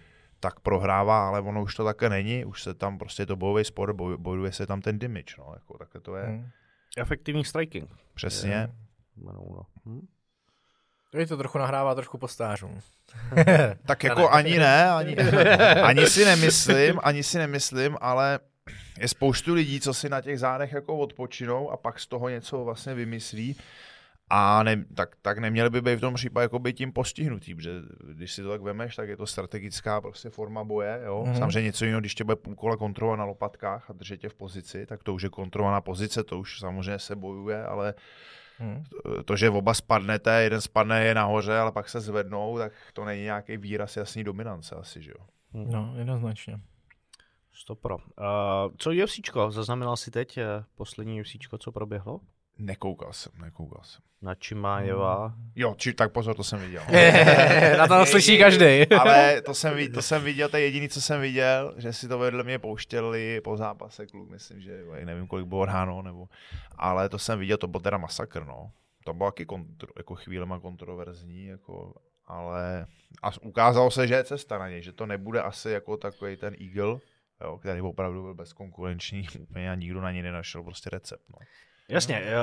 [0.46, 3.96] tak prohrává, ale ono už to také není, už se tam prostě to bojový sport,
[3.96, 6.26] boj, bojuje se tam ten damage, no, jako takhle to je.
[6.26, 6.50] Hmm.
[6.98, 7.90] Efektivní striking.
[8.14, 8.52] Přesně.
[8.52, 8.70] Je,
[9.18, 9.66] no, no.
[9.86, 10.08] Hm?
[11.12, 12.80] To to trochu nahrává trošku postářům.
[13.86, 15.16] tak jako ani ne, ani,
[15.84, 18.40] ani si nemyslím, ani si nemyslím, ale
[19.00, 22.64] je spoustu lidí, co si na těch zádech jako odpočinou a pak z toho něco
[22.64, 23.56] vlastně vymyslí
[24.30, 27.82] a ne, tak, tak neměli by být v tom případě jako tím postihnutý, protože
[28.14, 31.02] když si to tak vemeš, tak je to strategická prostě forma boje.
[31.06, 31.24] Jo?
[31.28, 31.38] Mm-hmm.
[31.38, 34.34] Samozřejmě něco jiného, když tě bude půl kola kontrolovat na lopatkách a držet tě v
[34.34, 37.94] pozici, tak to už je kontrolovaná pozice, to už samozřejmě se bojuje, ale
[38.60, 38.84] mm.
[39.04, 43.06] to, to, že oba spadnete, jeden spadne je nahoře, ale pak se zvednou, tak to
[43.06, 45.26] není nějaký výraz jasný dominance asi, že jo?
[45.54, 45.72] Mhm.
[45.72, 46.60] No, jednoznačně.
[47.54, 47.98] Stopro.
[47.98, 48.04] Uh,
[48.78, 49.52] co UFCčko?
[49.52, 50.44] Zaznamenal si teď uh,
[50.76, 52.20] poslední UFCčko, co proběhlo?
[52.58, 54.02] Nekoukal jsem, nekoukal jsem.
[54.22, 55.28] Na Čimájeva.
[55.28, 55.52] Hmm.
[55.56, 56.84] Jo, či, tak pozor, to jsem viděl.
[57.78, 58.88] na to slyší každý.
[59.00, 62.20] Ale to jsem, to jsem viděl, to je jediný, co jsem viděl, že si to
[62.20, 66.28] vedle mě pouštěli po zápase klub, myslím, že nevím, kolik bylo ráno, nebo,
[66.76, 68.72] ale to jsem viděl, to byl teda masakr, no.
[69.04, 71.94] To bylo taky kontro, jako chvílema kontroverzní, jako,
[72.28, 72.88] ale
[73.24, 76.56] a ukázalo se, že je cesta na něj, že to nebude asi jako takový ten
[76.62, 77.00] Eagle,
[77.42, 81.24] jo, který opravdu byl bezkonkurenční, úplně a nikdo na něj nenašel prostě recept.
[81.30, 81.38] No.
[81.90, 82.34] Jasně,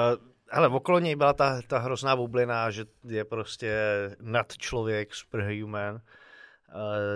[0.50, 3.76] ale okolo něj byla ta, ta hrozná bublina, že je prostě
[4.20, 6.00] nad člověk, superhuman,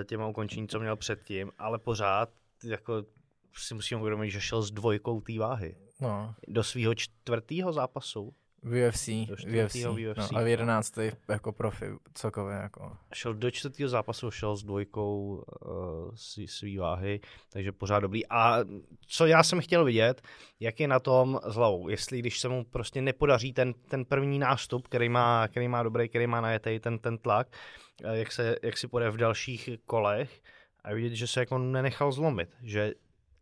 [0.01, 2.29] eh, těma ukončení, co měl předtím, ale pořád
[2.65, 3.05] jako
[3.57, 5.77] si musím uvědomit, že šel s dvojkou té váhy.
[6.01, 6.35] No.
[6.49, 8.35] Do svého čtvrtého zápasu.
[8.62, 10.99] V UFC, UFC, UFC no, a v 11.
[11.29, 12.57] jako profi celkově.
[12.57, 12.97] Jako.
[13.14, 16.14] Šel do čtvrtého zápasu, šel s dvojkou uh,
[16.47, 17.21] svý váhy,
[17.53, 18.27] takže pořád dobrý.
[18.27, 18.59] A
[19.07, 20.23] co já jsem chtěl vidět,
[20.61, 21.88] jak je na tom s hlavou.
[21.88, 26.09] Jestli když se mu prostě nepodaří ten, ten první nástup, který má, který má dobrý,
[26.09, 27.49] který má najetý ten, ten tlak,
[28.05, 30.40] eh, jak, se, jak si půjde v dalších kolech,
[30.87, 32.95] a vidět, že se jako nenechal zlomit, že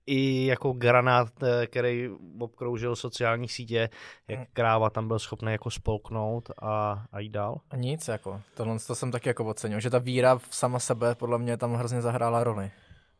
[0.07, 3.89] i jako granát, eh, který obkroužil sociální sítě,
[4.29, 4.47] jak hmm.
[4.53, 7.61] kráva tam byl schopný jako spolknout a, a jít dál.
[7.71, 8.41] A nic, jako.
[8.55, 11.75] Tohle to jsem taky jako ocenil, že ta víra v sama sebe podle mě tam
[11.75, 12.71] hrozně zahrála roli.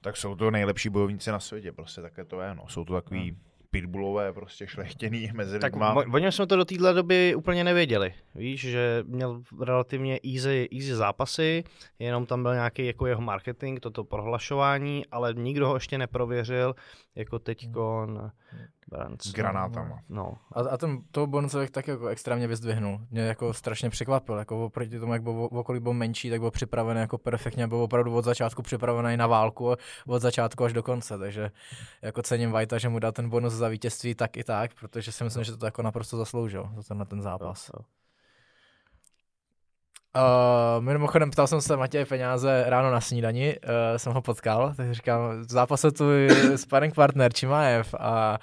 [0.01, 2.69] Tak jsou to nejlepší bojovníci na světě, prostě také to je, no.
[2.69, 5.95] Jsou to takový hmm pitbullové prostě šlechtěný mezi tak lidma.
[5.95, 8.15] Tak oni jsme to do téhle doby úplně nevěděli.
[8.35, 11.65] Víš, že měl relativně easy, easy zápasy,
[11.99, 16.75] jenom tam byl nějaký jako jeho marketing, toto prohlašování, ale nikdo ho ještě neprověřil,
[17.15, 18.31] jako teďkon
[18.91, 19.27] Brands.
[19.27, 19.99] S granátama.
[20.09, 20.35] No.
[20.53, 23.01] A, a ten, toho Boncovic tak jako extrémně vyzdvihnul.
[23.11, 24.37] Mě jako strašně překvapil.
[24.37, 27.67] Jako oproti tomu, jak byl v okolí byl menší, tak byl připravený jako perfektně.
[27.67, 29.75] Byl opravdu od začátku připravený na válku,
[30.07, 31.19] od začátku až do konce.
[31.19, 31.51] Takže
[32.03, 35.25] jako cením Vajta, že mu dal ten bonus za vítězství tak i tak, protože si
[35.25, 37.71] myslím, že to jako naprosto zasloužil za ten, na ten zápas.
[37.75, 38.04] No, no.
[40.17, 44.93] Uh, mimochodem ptal jsem se Matěje peníze ráno na snídani, uh, jsem ho potkal, tak
[44.93, 46.05] říkám, v zápase tu
[46.57, 48.39] sparring partner Čimajev a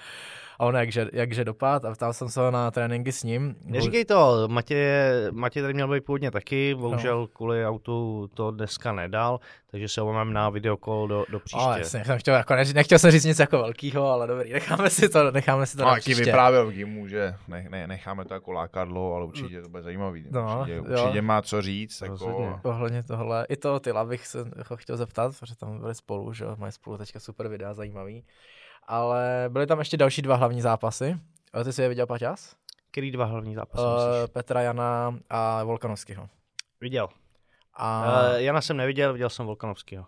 [0.61, 3.55] A on jakže, jakže dopad a ptal jsem se ho na tréninky s ním.
[3.65, 7.27] Neříkej to, Matě, Matě tady měl být původně taky, bohužel no.
[7.27, 9.39] kvůli autu to dneska nedal,
[9.71, 11.65] takže se omám na videokol do, do příště.
[11.65, 15.09] Ale jasně, jsem chtěl, jako, nechtěl jsem říct nic jako velkýho, ale dobrý, necháme si
[15.09, 16.23] to, necháme si to no, na příště.
[16.23, 20.25] vyprávěl v Gimu, že ne, ne, necháme to jako lákadlo, ale určitě to bude zajímavý.
[20.31, 22.01] No, určitě, určitě má co říct.
[22.01, 22.59] Jako...
[22.63, 26.45] Ohledně tohle, i to ty bych se ho chtěl zeptat, protože tam byli spolu, že
[26.57, 28.23] mají spolu teďka super videa, zajímavý.
[28.87, 31.19] Ale byly tam ještě další dva hlavní zápasy.
[31.63, 32.55] Ty jsi je viděl, Paťas?
[32.91, 36.29] Který dva hlavní zápasy uh, Petra Jana a Volkanovského.
[36.81, 37.07] Viděl.
[37.73, 38.05] A...
[38.05, 40.05] Uh, Jana jsem neviděl, viděl jsem Volkanovského.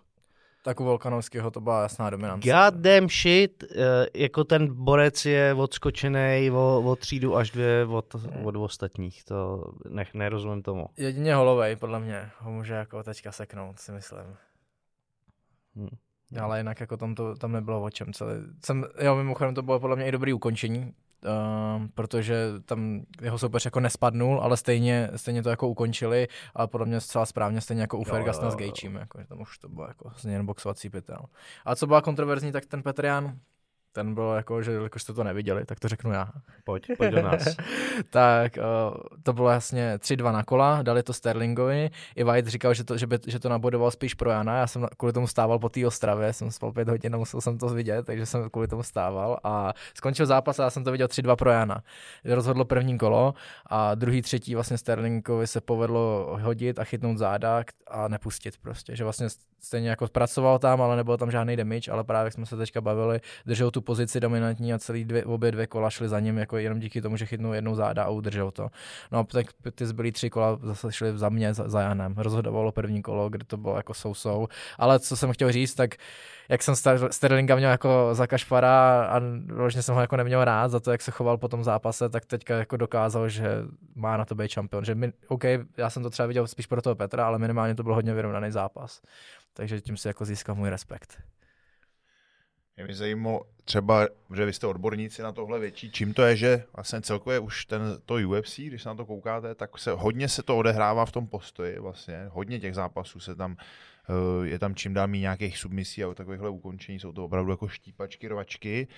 [0.64, 2.50] Tak u Volkanovského to byla jasná dominance.
[2.50, 3.78] God damn shit, uh,
[4.14, 10.14] jako ten borec je odskočený o, o třídu až dvě od, od ostatních, to nech,
[10.14, 10.86] nerozumím tomu.
[10.96, 14.36] Jedině holovej, podle mě, ho může jako teďka seknout, si myslím.
[15.76, 15.88] Hmm.
[16.40, 18.12] Ale jinak jako tam, to, tam nebylo o čem.
[18.12, 18.30] Celý,
[18.64, 20.80] jsem, jo, mimochodem to bylo podle mě i dobrý ukončení,
[21.24, 26.86] uh, protože tam jeho soupeř jako nespadnul, ale stejně, stejně to jako ukončili a podle
[26.86, 29.86] mě zcela správně, stejně jako u Fergusona s Gejčím, jako, že tam už to bylo
[29.86, 31.20] jako změn boxovací pytel.
[31.64, 33.38] A co byla kontroverzní, tak ten Petrian,
[33.94, 36.28] ten byl jako, že jakož jste to neviděli, tak to řeknu já.
[36.64, 37.56] Pojď, pojď do nás.
[38.10, 41.90] tak uh, to bylo jasně 3-2 na kola, dali to Sterlingovi.
[42.16, 44.58] I White říkal, že to, že, by, že to nabodoval spíš pro Jana.
[44.58, 47.58] Já jsem kvůli tomu stával po té Ostravě, jsem spal pět hodin a musel jsem
[47.58, 49.38] to vidět, takže jsem kvůli tomu stával.
[49.44, 51.82] A skončil zápas a já jsem to viděl 3-2 pro Jana.
[52.24, 53.34] Rozhodlo první kolo
[53.66, 58.96] a druhý, třetí vlastně Sterlingovi se povedlo hodit a chytnout záda a nepustit prostě.
[58.96, 59.28] Že vlastně
[59.60, 63.20] stejně jako pracoval tam, ale nebyl tam žádný damage, ale právě jsme se teďka bavili,
[63.46, 66.78] držel tu pozici dominantní a celý dvě, obě dvě kola šly za ním, jako jenom
[66.78, 68.68] díky tomu, že chytnul jednou záda a udržel to.
[69.12, 72.14] No a tak ty zbylý tři kola zase šly za mě, za, za Janem.
[72.16, 75.94] Rozhodovalo první kolo, kde to bylo jako sou Ale co jsem chtěl říct, tak
[76.48, 76.74] jak jsem
[77.10, 81.02] Sterlinga měl jako za kašpara a vlastně jsem ho jako neměl rád za to, jak
[81.02, 83.62] se choval po tom zápase, tak teďka jako dokázal, že
[83.94, 84.84] má na to být šampion.
[84.84, 85.44] Že my, OK,
[85.76, 88.50] já jsem to třeba viděl spíš pro toho Petra, ale minimálně to byl hodně vyrovnaný
[88.50, 89.02] zápas.
[89.52, 91.22] Takže tím si jako získal můj respekt.
[92.76, 97.00] Mě zajímalo třeba, že vy jste odborníci na tohle větší, čím to je, že vlastně
[97.00, 100.56] celkově už ten, to UFC, když se na to koukáte, tak se hodně se to
[100.56, 103.56] odehrává v tom postoji vlastně, hodně těch zápasů se tam
[104.42, 108.28] je tam čím dál méně nějakých submisí a takovýchhle ukončení, jsou to opravdu jako štípačky,
[108.28, 108.88] rvačky,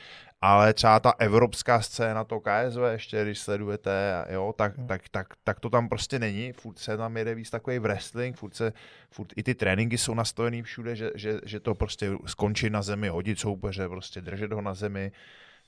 [0.41, 4.87] ale třeba ta evropská scéna, to KSV ještě, když sledujete, jo, tak, hmm.
[4.87, 8.55] tak, tak, tak, to tam prostě není, furt se tam jede víc takový wrestling, furt,
[8.55, 8.73] se,
[9.11, 13.09] furt i ty tréninky jsou nastavený všude, že, že, že to prostě skončí na zemi,
[13.09, 15.13] hodit soupeře, prostě držet ho na zemi,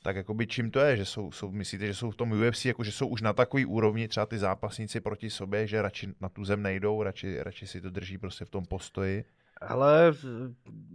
[0.03, 2.85] tak jakoby čím to je, že jsou, jsou, myslíte, že jsou v tom UFC, jako
[2.85, 6.45] že jsou už na takový úrovni třeba ty zápasníci proti sobě, že radši na tu
[6.45, 9.25] zem nejdou, radši, radši si to drží prostě v tom postoji?
[9.61, 10.13] Ale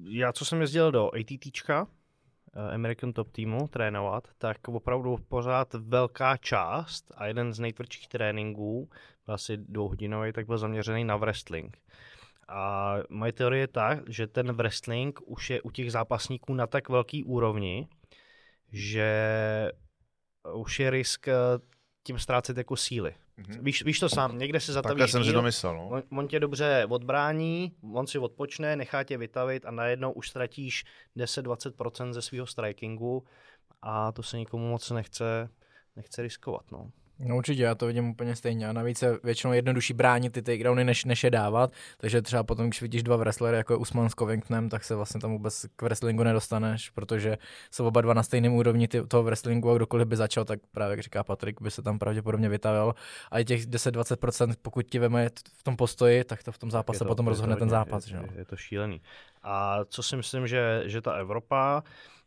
[0.09, 1.87] já, co jsem jezdil do ATTčka,
[2.55, 8.89] eh, American Top Teamu trénovat, tak opravdu pořád velká část a jeden z nejtvrdších tréninků,
[9.27, 11.77] asi dvouhodinový, tak byl zaměřený na wrestling.
[12.47, 16.89] A moje teorie je ta, že ten wrestling už je u těch zápasníků na tak
[16.89, 17.87] velký úrovni,
[18.73, 19.71] že
[20.53, 21.33] už je risk eh,
[22.03, 23.15] tím ztrácet jako síly.
[23.37, 23.63] Mm-hmm.
[23.63, 25.73] Víš, víš to sám, někde se zatavíš Takhle jsem si to myslel.
[25.73, 25.89] No.
[25.89, 30.83] On, on tě dobře odbrání, on si odpočne, nechá tě vytavit a najednou už ztratíš
[31.17, 33.23] 10-20% ze svého strikingu
[33.81, 35.49] a to se nikomu moc nechce,
[35.95, 36.71] nechce riskovat.
[36.71, 36.91] No.
[37.19, 38.67] No určitě, já to vidím úplně stejně.
[38.67, 41.71] A navíc je většinou jednodušší bránit ty takedowny, než, než je dávat.
[41.97, 45.21] Takže třeba potom, když vidíš dva wrestlery, jako je Usman s Covingtonem, tak se vlastně
[45.21, 47.37] tam vůbec k wrestlingu nedostaneš, protože
[47.71, 50.93] jsou oba dva na stejném úrovni ty, toho wrestlingu a kdokoliv by začal, tak právě
[50.93, 52.93] jak říká Patrik, by se tam pravděpodobně vytavil.
[53.31, 56.99] A i těch 10-20%, pokud ti veme v tom postoji, tak to v tom zápase
[56.99, 58.07] to, potom rozhodne ten zápas.
[58.07, 58.39] Je, že?
[58.39, 59.01] je to šílený.
[59.43, 61.83] A co si myslím, že, že ta Evropa,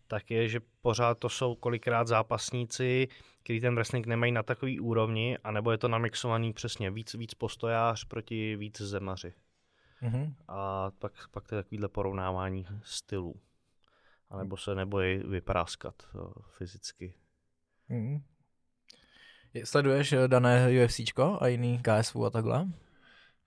[0.06, 3.08] tak je, že pořád to jsou kolikrát zápasníci,
[3.46, 8.04] který ten wrestling nemají na takový úrovni, anebo je to namixovaný přesně víc, víc postojář
[8.04, 9.34] proti víc zemaři.
[10.02, 10.34] Mm-hmm.
[10.48, 13.34] A pak, pak to je takovýhle porovnávání stylů.
[14.30, 17.14] A nebo se nebojí vypráskat uh, fyzicky.
[17.90, 18.22] Mm-hmm.
[19.64, 22.66] Sleduješ eh, dané UFCčko a jiný KSV a takhle?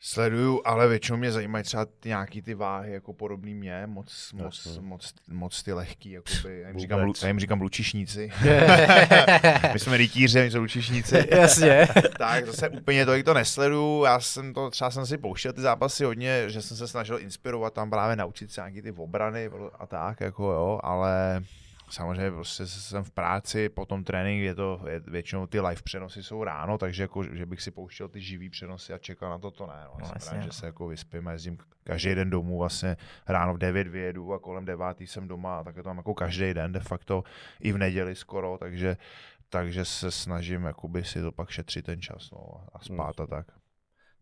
[0.02, 4.78] Sleduju, ale většinou mě zajímají třeba ty nějaký ty váhy, jako podobný mě, moc, moc,
[4.82, 8.32] moc, moc ty lehký, jakoby, já jim říkám, já jim říkám lučišníci.
[9.74, 11.28] My jsme rytíři, my jsou lučišníci.
[11.32, 11.88] Jasně.
[12.18, 16.04] tak zase úplně to, to nesleduju, já jsem to, třeba jsem si pouštěl ty zápasy
[16.04, 20.22] hodně, že jsem se snažil inspirovat tam právě naučit se nějaký ty obrany a tak,
[20.22, 21.42] jako jo, ale
[21.90, 26.44] samozřejmě prostě jsem v práci, potom trénink, je to, je, většinou ty live přenosy jsou
[26.44, 29.68] ráno, takže jako, že bych si pouštěl ty živý přenosy a čekal na to, to
[29.68, 29.82] ne.
[29.86, 29.96] No.
[30.00, 30.54] no jsem vlastně, rád, že no.
[30.54, 32.98] se jako vyspím a jezdím každý den domů, vlastně
[33.28, 36.72] ráno v 9 vyjedu a kolem 9 jsem doma, tak je to jako každý den
[36.72, 37.24] de facto,
[37.60, 38.98] i v neděli skoro, takže,
[39.50, 43.48] takže se snažím jakoby si to pak šetřit ten čas no, a spát a tak.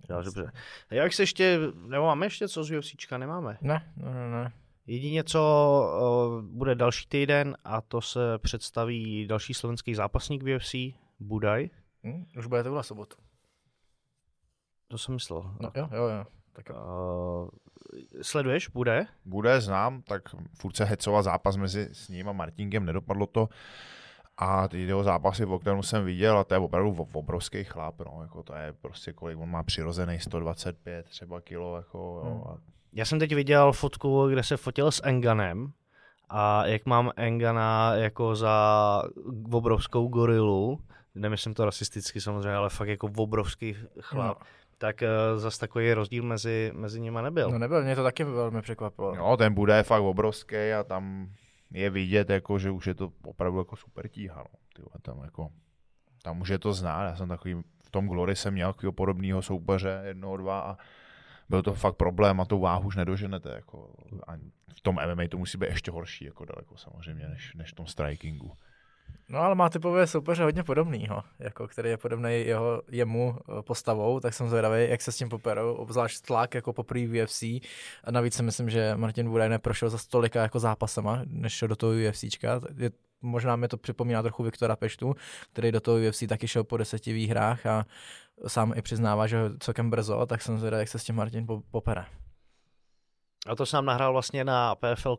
[0.10, 0.52] Já, dobře.
[0.90, 3.18] Jak se ještě, nebo máme ještě co z UFCčka?
[3.18, 3.58] Nemáme.
[3.62, 4.52] Ne, ne, ne.
[4.88, 5.42] Jedině, co
[6.02, 10.76] uh, bude další týden a to se představí další slovenský zápasník v UFC,
[11.20, 11.70] Budaj.
[12.04, 13.18] Hmm, už bude to byla sobotu.
[14.88, 15.56] To jsem myslel.
[15.60, 16.26] No, jo, jo, jo.
[16.54, 17.50] Tak, uh,
[18.22, 19.06] sleduješ, bude?
[19.26, 20.22] Bude, znám, tak
[20.54, 23.50] furt se hecova zápas mezi s ním a Martinkem, nedopadlo to.
[24.38, 28.20] A ty jeho zápasy v Octagonu jsem viděl a to je opravdu obrovský chlap, no,
[28.22, 32.44] jako to je prostě kolik, on má přirozený 125 třeba kilo, jako, jo, hmm.
[32.44, 32.58] a
[32.94, 35.72] já jsem teď viděl fotku, kde se fotil s Enganem
[36.30, 39.04] a jak mám Engana jako za
[39.52, 40.80] obrovskou gorilu,
[41.16, 44.46] nemyslím to rasisticky samozřejmě, ale fakt jako obrovský chlap, no.
[44.78, 47.52] tak uh, zas takový rozdíl mezi, mezi nimi nebyl.
[47.52, 49.16] No nebyl, mě to taky velmi překvapilo.
[49.16, 51.30] No, ten bude fakt obrovský a tam
[51.72, 54.36] je vidět, jako, že už je to opravdu jako super tíha.
[54.38, 54.60] No.
[54.76, 55.50] Tyhle, tam, jako,
[56.24, 59.42] tam už je to znát, já jsem takový, v tom Glory jsem měl takového podobného
[59.42, 60.78] soupeře, jednoho, dva a
[61.50, 63.50] byl to fakt problém a tu váhu už nedoženete.
[63.50, 63.90] Jako,
[64.28, 64.34] a
[64.78, 67.88] v tom MMA to musí být ještě horší, jako daleko samozřejmě, než, než v tom
[67.88, 68.52] strikingu.
[69.30, 74.20] No ale má typové soupeře hodně podobnýho, jako který je podobný jeho, jemu eh, postavou,
[74.20, 76.80] tak jsem zvědavý, jak se s tím poperou, obzvlášť tlak jako v
[77.24, 77.44] UFC.
[78.04, 81.76] A navíc si myslím, že Martin Budaj neprošel za stolika jako zápasama, než šel do
[81.76, 82.62] toho UFCčka.
[82.78, 85.16] Je, možná mi to připomíná trochu Viktora Peštu,
[85.54, 87.86] který do toho UFC taky šel po deseti výhrách a
[88.48, 92.06] sám i přiznává, že celkem brzo, tak jsem zvědavý, jak se s tím Martin popere.
[93.48, 95.18] A to jsem nahrál vlastně na PFL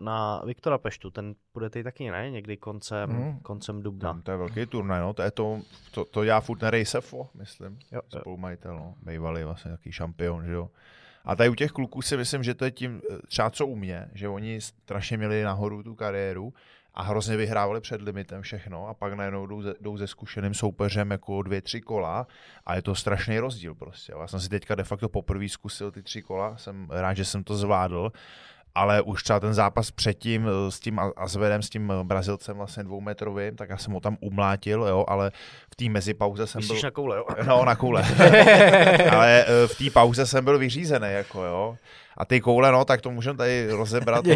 [0.00, 2.30] na Viktora Peštu, ten bude tady taky, ne?
[2.30, 3.40] Někdy koncem, mm.
[3.40, 4.08] koncem dubna.
[4.08, 7.28] Tam to je velký turnaj, no, to je to, to, to já furt na Rejsefo,
[7.34, 10.70] myslím, jo, spolumajitel, no, bývalý vlastně takový šampion, že jo.
[11.24, 14.08] A tady u těch kluků si myslím, že to je tím třeba co u mě,
[14.14, 16.52] že oni strašně měli nahoru tu kariéru
[16.96, 21.42] a hrozně vyhrávali před limitem všechno a pak najednou jdou, jdou se zkušeným soupeřem jako
[21.42, 22.26] dvě, tři kola
[22.66, 24.12] a je to strašný rozdíl prostě.
[24.20, 27.44] Já jsem si teďka de facto poprvé zkusil ty tři kola, jsem rád, že jsem
[27.44, 28.12] to zvládl,
[28.74, 33.56] ale už třeba ten zápas předtím eh, s tím Azvedem, s tím Brazilcem vlastně dvoumetrovým,
[33.56, 35.30] tak já jsem ho tam umlátil, jo, ale
[35.72, 36.86] v té mezipauze jsem Myslíš byl...
[36.86, 37.24] na koule, jo?
[37.46, 38.02] No, na koule.
[39.10, 41.76] ale eh, v té pauze jsem byl vyřízený, jako jo.
[42.16, 44.24] A ty koule, no, tak to můžeme tady rozebrat.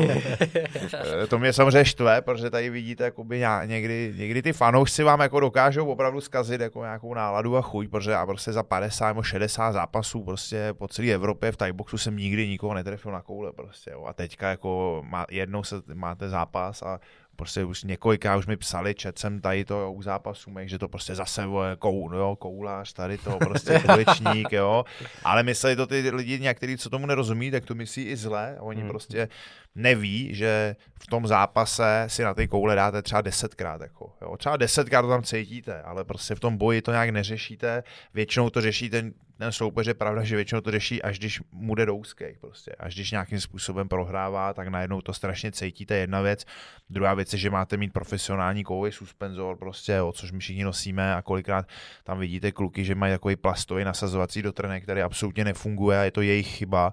[1.20, 5.40] To, to mě samozřejmě štve, protože tady vidíte jakoby někdy, někdy ty fanoušci vám jako
[5.40, 9.72] dokážou opravdu zkazit jako nějakou náladu a chuť, protože já prostě za 50 nebo 60
[9.72, 13.90] zápasů prostě po celé Evropě v tajboxu jsem nikdy nikoho netrefil na koule prostě.
[13.90, 14.04] Jo.
[14.04, 17.00] A teďka jako má, jednou se máte zápas a
[17.40, 21.14] prostě už několikrát už mi psali, čet jsem tady to u zápasů, že to prostě
[21.14, 21.42] zase
[21.78, 24.84] kou, jo, koulář, tady to prostě dvoječník, jo.
[25.24, 28.56] Ale mysleli to ty lidi někteří, co tomu nerozumí, tak to myslí i zle.
[28.60, 28.90] Oni hmm.
[28.90, 29.28] prostě
[29.74, 33.80] neví, že v tom zápase si na ty koule dáte třeba desetkrát.
[33.80, 34.36] Jako, jo.
[34.36, 37.82] Třeba desetkrát to tam cítíte, ale prostě v tom boji to nějak neřešíte.
[38.14, 41.74] Většinou to řeší ten, ten soupeř, je pravda, že většinou to řeší, až když mu
[41.74, 42.72] jde do úzkých, prostě.
[42.78, 46.44] Až když nějakým způsobem prohrává, tak najednou to strašně cítíte, jedna věc.
[46.90, 51.14] Druhá věc je, že máte mít profesionální kouvy, suspenzor, prostě, jo, což my všichni nosíme
[51.14, 51.66] a kolikrát
[52.04, 56.22] tam vidíte kluky, že mají takový plastový nasazovací dotrenek, který absolutně nefunguje a je to
[56.22, 56.92] jejich chyba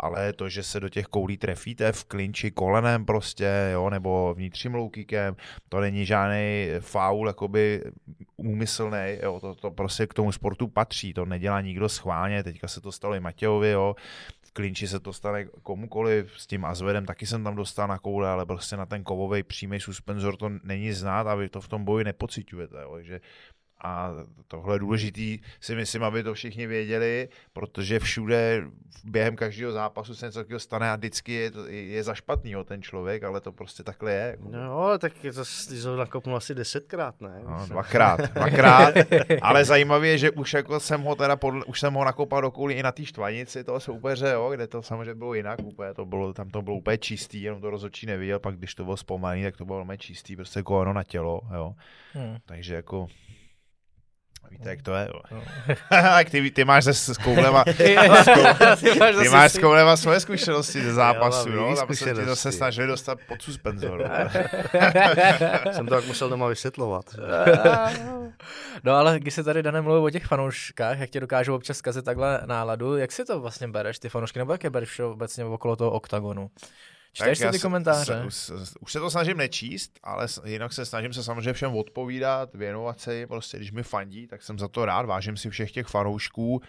[0.00, 4.74] ale to, že se do těch koulí trefíte v klinči kolenem prostě, jo, nebo vnitřním
[4.74, 5.36] loukíkem,
[5.68, 7.82] to není žádný faul, jakoby
[8.36, 12.80] úmyslný, jo, to, to prostě k tomu sportu patří, to nedělá nikdo schválně, teďka se
[12.80, 13.96] to stalo i Matějovi, jo,
[14.42, 18.28] v klinči se to stane komukoliv, s tím Azvedem taky jsem tam dostal na koule,
[18.28, 21.84] ale prostě na ten kovový přímý suspenzor to není znát a vy to v tom
[21.84, 23.20] boji nepocitujete, jo, že
[23.80, 24.10] a
[24.48, 28.64] tohle je důležitý, si myslím, aby to všichni věděli, protože všude
[29.04, 33.22] během každého zápasu se něco takového stane a vždycky je, je za špatnýho ten člověk,
[33.22, 34.36] ale to prostě takhle je.
[34.50, 37.42] No, tak je to, ty jsi nakopnul asi desetkrát, ne?
[37.44, 38.94] No, dvakrát, dvakrát,
[39.42, 42.50] ale zajímavé je, že už jako jsem ho teda podle, už jsem ho nakopal do
[42.50, 46.04] kouli i na té štvanici toho soupeře, jo, kde to samozřejmě bylo jinak, úplně to
[46.04, 49.42] bylo, tam to bylo úplně čistý, jenom to rozhodčí neviděl, pak když to bylo zpomalý,
[49.42, 51.74] tak to bylo velmi čistý, prostě koleno na tělo, jo.
[52.12, 52.36] Hmm.
[52.46, 53.06] Takže jako
[54.50, 55.08] Víte, jak to je?
[55.30, 55.42] No.
[56.30, 57.96] ty, ty máš se s koulema, ty
[59.30, 63.42] máš s koulema svoje zkušenosti ze zápasu, jo, tam se ti zase snažili dostat pod
[63.42, 64.10] suspenzor.
[65.72, 67.04] Jsem to tak musel doma vysvětlovat.
[68.84, 72.04] no ale když se tady Danem mluví o těch fanouškách, jak tě dokážou občas zkazit
[72.04, 75.76] takhle náladu, jak si to vlastně bereš, ty fanoušky, nebo jak je bereš obecně okolo
[75.76, 76.50] toho oktagonu?
[77.16, 78.24] Čteš si ty komentáře?
[78.28, 82.54] Se, už, už se to snažím nečíst, ale jinak se snažím se samozřejmě všem odpovídat,
[82.54, 85.72] věnovat se jim, prostě když mi fandí, tak jsem za to rád, vážím si všech
[85.72, 86.62] těch fanoušků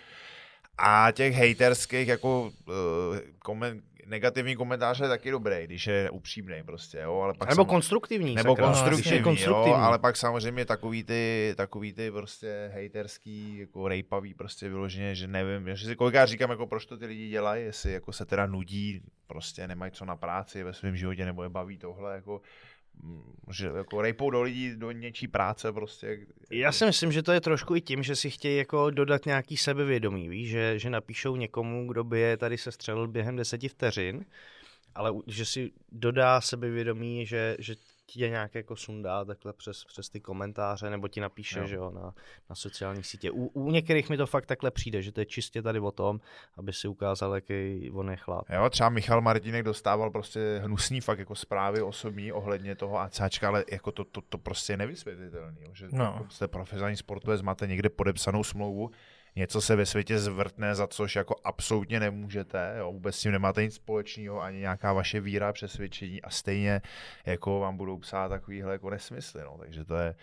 [0.78, 6.97] a těch haterských jako uh, komen, negativní komentáře je taky dobrý, když je upřímný prostě,
[6.97, 7.70] jo, ale pak nebo sam...
[7.70, 8.36] konstruktivní.
[8.36, 13.88] Nebo sakra, konstruktivní, konstruktivní, jo, ale pak samozřejmě takový ty, takový ty prostě haterský, jako
[13.88, 17.64] rejpavý prostě vyloženě, že nevím, že si kolikrát říkám, jako proč to ty lidi dělají,
[17.64, 21.49] jestli jako se teda nudí, prostě nemají co na práci ve svém životě, nebo je
[21.49, 22.41] baví tohle, jako
[23.51, 26.19] že jako rejpou do lidí do něčí práce prostě.
[26.51, 29.57] Já si myslím, že to je trošku i tím, že si chtějí jako dodat nějaký
[29.57, 34.25] sebevědomí, víš, že, že napíšou někomu, kdo by je tady se střelil během deseti vteřin,
[34.95, 37.75] ale že si dodá sebevědomí, že, že
[38.14, 41.68] tě nějak jako sundá takhle přes, přes ty komentáře, nebo ti napíše, jo.
[41.68, 42.14] že jo, na,
[42.49, 43.32] na sociální sítě.
[43.32, 46.20] U, u některých mi to fakt takhle přijde, že to je čistě tady o tom,
[46.58, 48.45] aby si ukázal, jaký on je chlap.
[48.49, 53.66] Jo, třeba Michal Martinek dostával prostě hnusný fakt jako zprávy osobní ohledně toho ACáčka, ale
[53.72, 56.03] jako to, to, to prostě je nevysvětlitelný, že no.
[56.03, 58.91] Jako jste profesionální sportovec, máte někde podepsanou smlouvu,
[59.38, 63.63] něco se ve světě zvrtne, za což jako absolutně nemůžete, jo, vůbec s tím nemáte
[63.63, 66.81] nic společného, ani nějaká vaše víra, přesvědčení a stejně
[67.25, 70.15] jako vám budou psát takovýhle jako nesmysly, no, takže to je,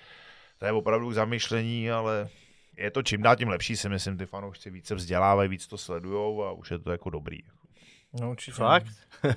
[0.59, 2.29] to je opravdu zamýšlení, ale
[2.77, 6.45] je to čím dál tím lepší, si myslím, ty fanoušci více vzdělávají, víc to sledujou
[6.45, 7.39] a už je to jako dobrý.
[8.21, 8.57] No určitě.
[8.57, 8.87] Fakt?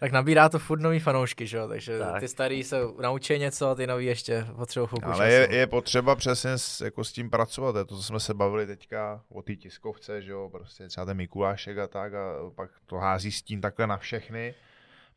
[0.00, 1.68] tak nabírá to furt nový fanoušky, že jo?
[1.68, 2.20] Takže tak.
[2.20, 6.16] ty starý se naučí něco a ty nový ještě potřebují chvilku Ale je, je, potřeba
[6.16, 7.76] přesně s, jako s tím pracovat.
[7.76, 10.48] Je to, co jsme se bavili teďka o té tiskovce, že jo?
[10.52, 14.54] Prostě třeba ten Mikulášek a tak a pak to hází s tím takhle na všechny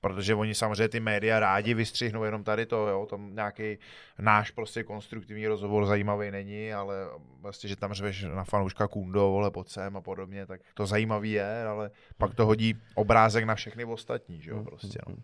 [0.02, 3.78] protože oni samozřejmě ty média rádi vystřihnou jenom tady to, jo, tam nějaký
[4.20, 6.96] náš prostě konstruktivní rozhovor zajímavý není, ale
[7.42, 11.32] vlastně, že tam řveš na fanouška Kundo, vole, pod sem a podobně, tak to zajímavý
[11.32, 15.16] je, ale pak to hodí obrázek na všechny ostatní, že jo, prostě, no.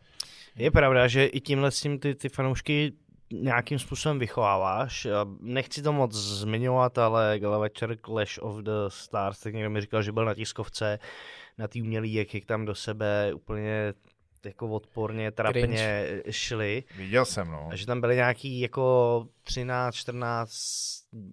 [0.55, 2.93] Je pravda, že i tímhle s tím ty, ty fanoušky
[3.34, 5.07] nějakým způsobem vychováváš.
[5.39, 10.03] Nechci to moc zmiňovat, ale gala večer Clash of the Stars, tak někdo mi říkal,
[10.03, 10.99] že byl na tiskovce,
[11.57, 13.93] na tý umělý, jak, jak tam do sebe úplně
[14.47, 16.23] jako odporně, trapně Cringe.
[16.29, 16.83] šli.
[16.97, 17.69] Viděl jsem, no.
[17.71, 20.51] A že tam byly nějaký jako 13, 14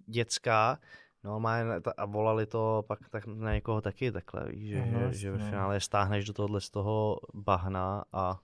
[0.06, 0.78] dětská,
[1.24, 1.56] No, má,
[1.96, 5.38] a volali to pak tak na někoho taky takhle, víš, že, no, že, že ve
[5.38, 8.38] finále stáhneš do tohohle z toho bahna a...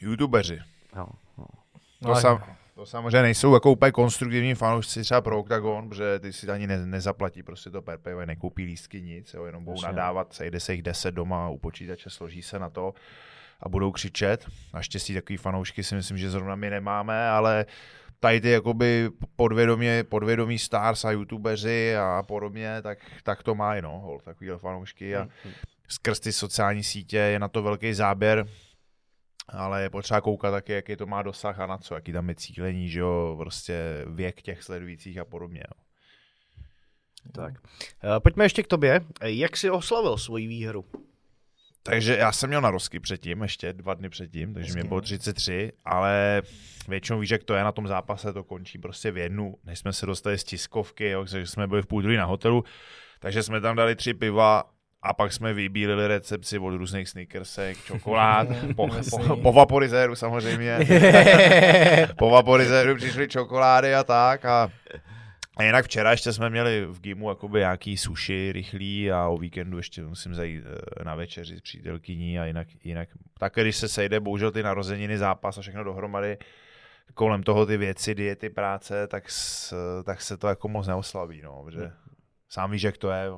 [0.00, 0.58] YouTubeři.
[0.96, 1.06] No,
[1.38, 1.44] no.
[2.02, 6.32] To, no, sam, to samozřejmě nejsou jako úplně konstruktivní fanoušci třeba pro Octagon, protože ty
[6.32, 10.60] si ani ne, nezaplatí prostě to perpej, nekoupí lístky nic, jo, jenom budou nadávat, sejde
[10.60, 12.94] se jich deset doma u počítače, složí se na to
[13.64, 14.46] a budou křičet.
[14.74, 17.66] Naštěstí takový fanoušky si myslím, že zrovna my nemáme, ale
[18.20, 23.98] tady ty jakoby podvědomě, podvědomí stars a youtubeři a podobně, tak, tak to má no,
[23.98, 25.52] hol, takovýhle fanoušky a hmm.
[25.88, 28.46] skrz ty sociální sítě je na to velký záběr,
[29.48, 32.34] ale je potřeba koukat taky, jaký to má dosah a na co, jaký tam je
[32.34, 35.62] cílení, že jo, prostě věk těch sledujících a podobně.
[35.76, 35.84] No.
[37.32, 37.54] Tak.
[38.04, 39.00] Eh, pojďme ještě k tobě.
[39.22, 40.84] Jak jsi oslavil svoji výhru?
[41.86, 45.72] Takže já jsem měl na rozky předtím, ještě dva dny předtím, takže mě bylo 33,
[45.84, 46.42] ale
[46.88, 49.92] většinou víš, jak to je na tom zápase, to končí prostě v jednu, než jsme
[49.92, 52.64] se dostali z tiskovky, jo, takže jsme byli v půl na hotelu,
[53.20, 54.64] takže jsme tam dali tři piva
[55.02, 60.78] a pak jsme vybílili recepci od různých sneakersek, čokolád, po, po, po vaporizéru samozřejmě.
[62.18, 64.70] po vaporizéru přišly čokolády a tak a
[65.56, 69.76] a jinak včera ještě jsme měli v Gimu jakoby nějaký suši rychlý a o víkendu
[69.76, 73.08] ještě musím zajít eh, na večeři s přítelkyní a jinak, jinak.
[73.38, 76.38] Tak když se sejde bohužel ty narozeniny, zápas a všechno dohromady,
[77.14, 79.74] kolem toho ty věci, diety, práce, tak, s,
[80.04, 81.92] tak se to jako moc neoslaví, no, protože
[82.54, 83.32] sám víš, jak to je.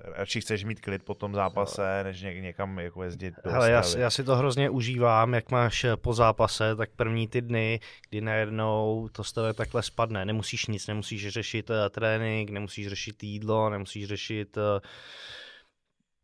[0.00, 3.82] Radši chceš mít klid po tom zápase, než ně, někam jako jezdit do Hele, já,
[3.98, 8.20] já, si to hrozně užívám, jak máš eh, po zápase, tak první ty dny, kdy
[8.20, 10.24] najednou to z tebe takhle spadne.
[10.24, 14.62] Nemusíš nic, nemusíš řešit uh, trénink, nemusíš řešit jídlo, nemusíš řešit uh,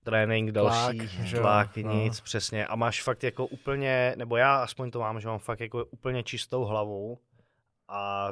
[0.04, 1.92] trénink další, tlak, tlak no.
[1.92, 2.66] nic, přesně.
[2.66, 6.22] A máš fakt jako úplně, nebo já aspoň to mám, že mám fakt jako úplně
[6.22, 7.18] čistou hlavu
[7.88, 8.28] a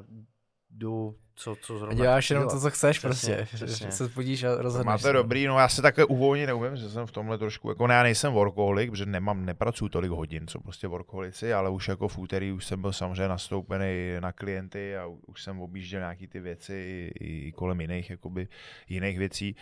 [0.75, 3.93] jdu co, co zrovna Děláš jenom to, co chceš přesně, prostě, přesně.
[3.93, 4.87] se podíš a rozhodneš.
[4.87, 7.95] Máte dobrý, no já se také uvolně neumím, že jsem v tomhle trošku, jako ne,
[7.95, 12.19] já nejsem workoholik, protože nemám, nepracuju tolik hodin, co prostě workoholici, ale už jako v
[12.19, 16.75] úterý už jsem byl samozřejmě nastoupený na klienty a už jsem objížděl nějaký ty věci
[17.21, 18.49] i, i kolem jiných, jakoby,
[18.89, 19.57] jiných věcí.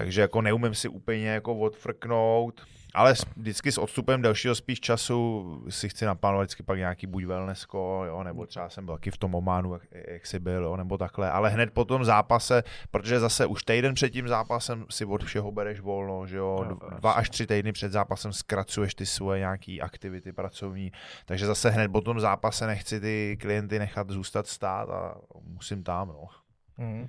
[0.00, 2.66] Takže jako neumím si úplně jako odfrknout.
[2.94, 8.04] Ale vždycky s odstupem dalšího spíš času si chci naplánovat vždycky pak nějaký buď wellnessko,
[8.06, 10.98] jo, nebo třeba jsem byl taky v tom Ománu, jak, jak jsi byl, jo, nebo
[10.98, 11.30] takhle.
[11.30, 15.52] Ale hned po tom zápase, protože zase už týden před tím zápasem si od všeho
[15.52, 20.32] bereš volno, že jo, dva až tři týdny před zápasem zkracuješ ty svoje nějaké aktivity
[20.32, 20.92] pracovní,
[21.26, 26.08] takže zase hned po tom zápase nechci ty klienty nechat zůstat stát a musím tam,
[26.08, 26.28] no.
[26.78, 27.08] Mm.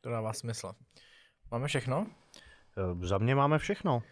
[0.00, 0.72] To dává smysl.
[1.50, 2.06] Máme všechno?
[3.02, 4.02] Za mě máme všechno.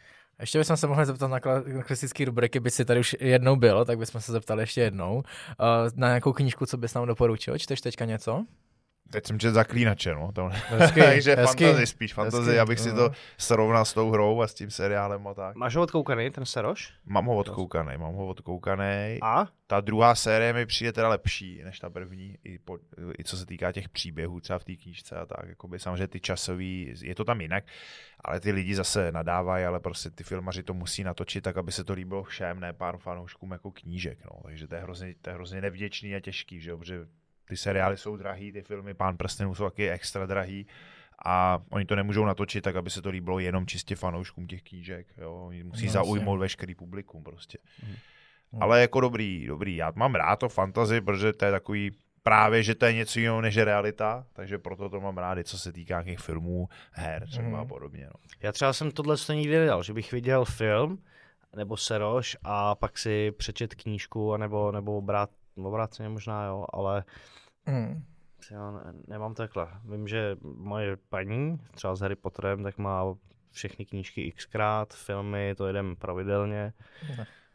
[0.40, 1.40] Ještě bychom se mohli zeptat na
[1.82, 5.16] klasické rubriky, by si tady už jednou byl, tak bychom se zeptali ještě jednou.
[5.16, 5.22] Uh,
[5.94, 7.58] na nějakou knížku, co bys nám doporučil?
[7.58, 8.44] Čteš teďka něco?
[9.10, 10.32] Teď jsem četl zaklínače, no.
[10.32, 10.48] To...
[10.68, 14.54] Hezky, Takže hezky, fantasy spíš, fantasy, abych si to srovnal s tou hrou a s
[14.54, 15.56] tím seriálem a tak.
[15.56, 16.92] Máš ho odkoukaný, ten Seroš?
[17.06, 19.18] Mám ho odkoukaný, mám ho odkoukaný.
[19.22, 19.46] A?
[19.66, 22.78] Ta druhá série mi přijde teda lepší než ta první, i, po,
[23.18, 25.48] i co se týká těch příběhů třeba v té knížce a tak.
[25.48, 27.64] Jakoby samozřejmě ty časový, je to tam jinak,
[28.24, 31.84] ale ty lidi zase nadávají, ale prostě ty filmaři to musí natočit tak, aby se
[31.84, 34.18] to líbilo všem, ne pár fanouškům jako knížek.
[34.24, 34.40] No.
[34.42, 36.78] Takže to je hrozně, to je hrozně nevděčný a těžký, že jo?
[36.78, 37.06] protože
[37.48, 40.66] ty seriály jsou drahý, ty filmy Pán prstenů jsou taky extra drahý
[41.24, 45.06] a oni to nemůžou natočit tak, aby se to líbilo jenom čistě fanouškům těch knížek.
[45.18, 45.32] Jo?
[45.32, 47.58] Oni musí no, zaujmout veškerý publikum prostě.
[47.82, 47.96] Hmm.
[48.62, 49.76] Ale jako dobrý, dobrý.
[49.76, 51.90] Já mám rád to fantazy, protože to je takový
[52.22, 55.72] právě, že to je něco jiného než realita, takže proto to mám rád, co se
[55.72, 57.54] týká těch filmů, her třeba mm.
[57.54, 58.04] a podobně.
[58.06, 58.20] No.
[58.42, 61.02] Já třeba jsem tohle to nikdy nedal, že bych viděl film
[61.56, 65.30] nebo seroš a pak si přečet knížku nebo, nebo brát
[65.66, 67.04] obráceně možná jo, ale
[67.66, 68.02] mm.
[68.50, 69.68] já ne, nemám takhle.
[69.84, 73.14] Vím, že moje paní, třeba s Harry Potterem, tak má
[73.50, 76.72] všechny knížky xkrát, filmy, to jedem pravidelně.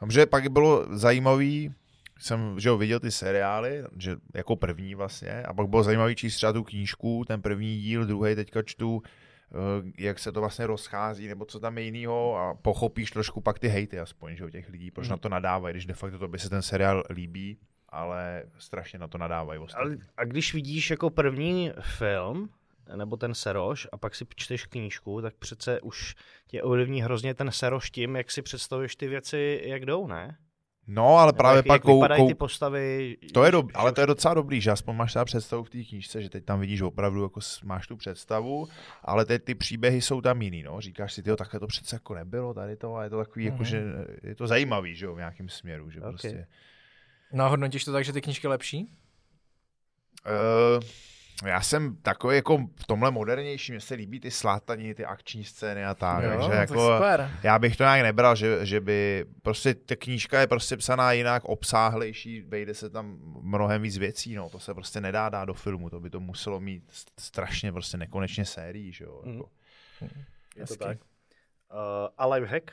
[0.01, 1.73] Dobře, pak bylo zajímavý,
[2.19, 6.35] jsem že jo, viděl ty seriály, že jako první vlastně, a pak bylo zajímavý číst
[6.35, 11.27] třeba tu knížku, ten první díl, druhý teďka čtu, eh, jak se to vlastně rozchází,
[11.27, 14.69] nebo co tam je jinýho a pochopíš trošku pak ty hejty aspoň, že u těch
[14.69, 15.11] lidí, proč mm.
[15.11, 17.57] na to nadávají, když de facto to by se ten seriál líbí,
[17.93, 19.97] ale strašně na to nadávají ostatní.
[20.17, 22.49] A když vidíš jako první film,
[22.95, 26.15] nebo ten seroš a pak si čteš knížku, tak přece už
[26.47, 30.37] tě ovlivní hrozně ten seroš tím, jak si představuješ ty věci, jak jdou, ne?
[30.87, 32.27] No, ale právě jak, pak jak kou, kou...
[32.27, 33.17] ty postavy.
[33.33, 33.63] To je do...
[33.73, 36.45] ale to je docela dobrý, že aspoň máš třeba představu v té knížce, že teď
[36.45, 38.67] tam vidíš opravdu, jako máš tu představu,
[39.03, 40.81] ale teď ty příběhy jsou tam jiný, no.
[40.81, 43.51] Říkáš si, tyjo, takhle to přece jako nebylo tady to a je to takový, mm-hmm.
[43.51, 43.83] jako, že
[44.23, 46.11] je to zajímavý, že jo, v nějakém směru, že okay.
[46.11, 46.47] prostě
[47.33, 48.87] No a hodnotíš to tak, že ty knížky lepší?
[50.25, 50.83] Uh,
[51.45, 55.85] já jsem takový jako v tomhle modernější, mně se líbí ty slátaní, ty akční scény
[55.85, 57.31] a tak, jo, takže jako, super.
[57.43, 61.45] já bych to nějak nebral, že, že by, prostě ta knížka je prostě psaná jinak,
[61.45, 65.89] obsáhlejší, vejde se tam mnohem víc věcí, no, to se prostě nedá dát do filmu,
[65.89, 66.83] to by to muselo mít
[67.19, 69.21] strašně prostě nekonečně sérií, že jo.
[69.25, 69.49] Jako.
[70.01, 70.23] Mm.
[70.55, 70.97] Je to tak.
[70.97, 71.77] Uh,
[72.17, 72.71] a lifehack?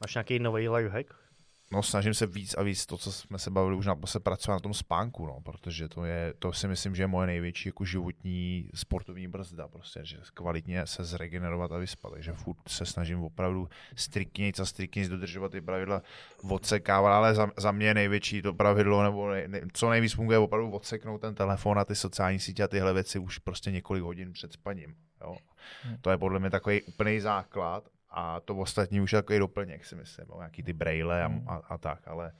[0.00, 1.27] Máš nějaký nový lifehack?
[1.70, 4.56] No, snažím se víc a víc to, co jsme se bavili už na se pracovat
[4.56, 7.84] na tom spánku, no, protože to je, to si myslím, že je moje největší jako
[7.84, 13.68] životní sportovní brzda, prostě, že kvalitně se zregenerovat a vyspat, takže furt se snažím opravdu
[13.96, 16.02] striktně a striktně dodržovat ty pravidla,
[16.50, 20.70] odsekávat, ale za, za mě největší to pravidlo, nebo ne, ne, co nejvíc funguje, opravdu
[20.70, 24.52] odseknout ten telefon a ty sociální sítě a tyhle věci už prostě několik hodin před
[24.52, 24.94] spaním.
[25.20, 25.36] Jo.
[25.82, 25.96] Hmm.
[26.00, 29.96] To je podle mě takový úplný základ a to ostatní už je takový doplněk, si
[29.96, 32.32] myslím, o nějaký ty braille a, a, a tak, ale,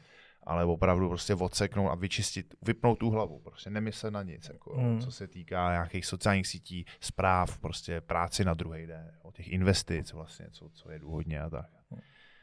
[0.43, 5.01] ale opravdu prostě odseknout a vyčistit, vypnout tu hlavu, prostě nemyslet na nic, jako, mm.
[5.01, 10.13] co se týká nějakých sociálních sítí, zpráv, prostě práci na druhý den, o těch investic
[10.13, 11.67] vlastně, co, co je důvodně a tak.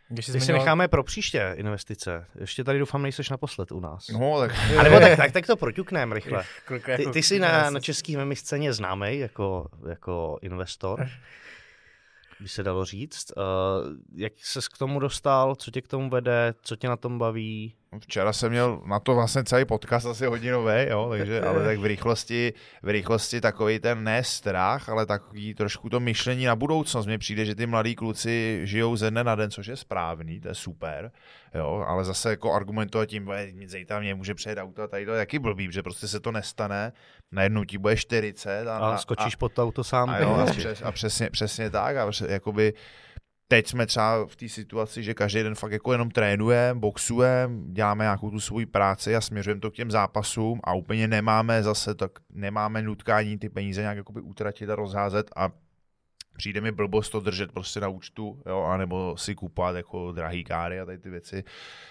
[0.09, 4.09] Když si necháme pro příště investice, ještě tady doufám nejseš naposled u nás.
[4.09, 4.51] No, tak...
[4.77, 6.43] A nebo tak, tak, tak to proťukneme rychle.
[6.95, 11.09] Ty, ty jsi na, na český memi scéně známý jako, jako investor
[12.39, 13.31] by se dalo říct.
[13.37, 13.43] Uh,
[14.15, 17.75] jak se k tomu dostal, co tě k tomu vede, co tě na tom baví?
[17.99, 21.85] Včera jsem měl na to vlastně celý podcast asi hodinový, jo, takže, ale tak v
[21.85, 27.05] rychlosti, v rychlosti takový ten ne strach, ale takový trošku to myšlení na budoucnost.
[27.05, 30.47] Mně přijde, že ty mladí kluci žijou ze dne na den, což je správný, to
[30.47, 31.11] je super,
[31.55, 35.11] jo, ale zase jako argumentovat tím, že zítra mě může přejet auto a tady to
[35.11, 36.93] je taky blbý, že prostě se to nestane,
[37.31, 40.09] najednou ti bude 40 a, a skočíš a, pod to auto sám.
[40.09, 42.73] A, jo, a, přes, a přesně, přesně tak a jakoby
[43.47, 48.03] teď jsme třeba v té situaci, že každý den fakt jako jenom trénujeme, boxujeme, děláme
[48.03, 52.11] nějakou tu svoji práci a směřujeme to k těm zápasům a úplně nemáme zase tak,
[52.33, 55.49] nemáme nutkání ty peníze nějak jakoby utratit a rozházet a
[56.37, 60.79] přijde mi blbost to držet prostě na účtu, jo, anebo si kupovat jako drahý káry
[60.79, 61.43] a tady ty věci.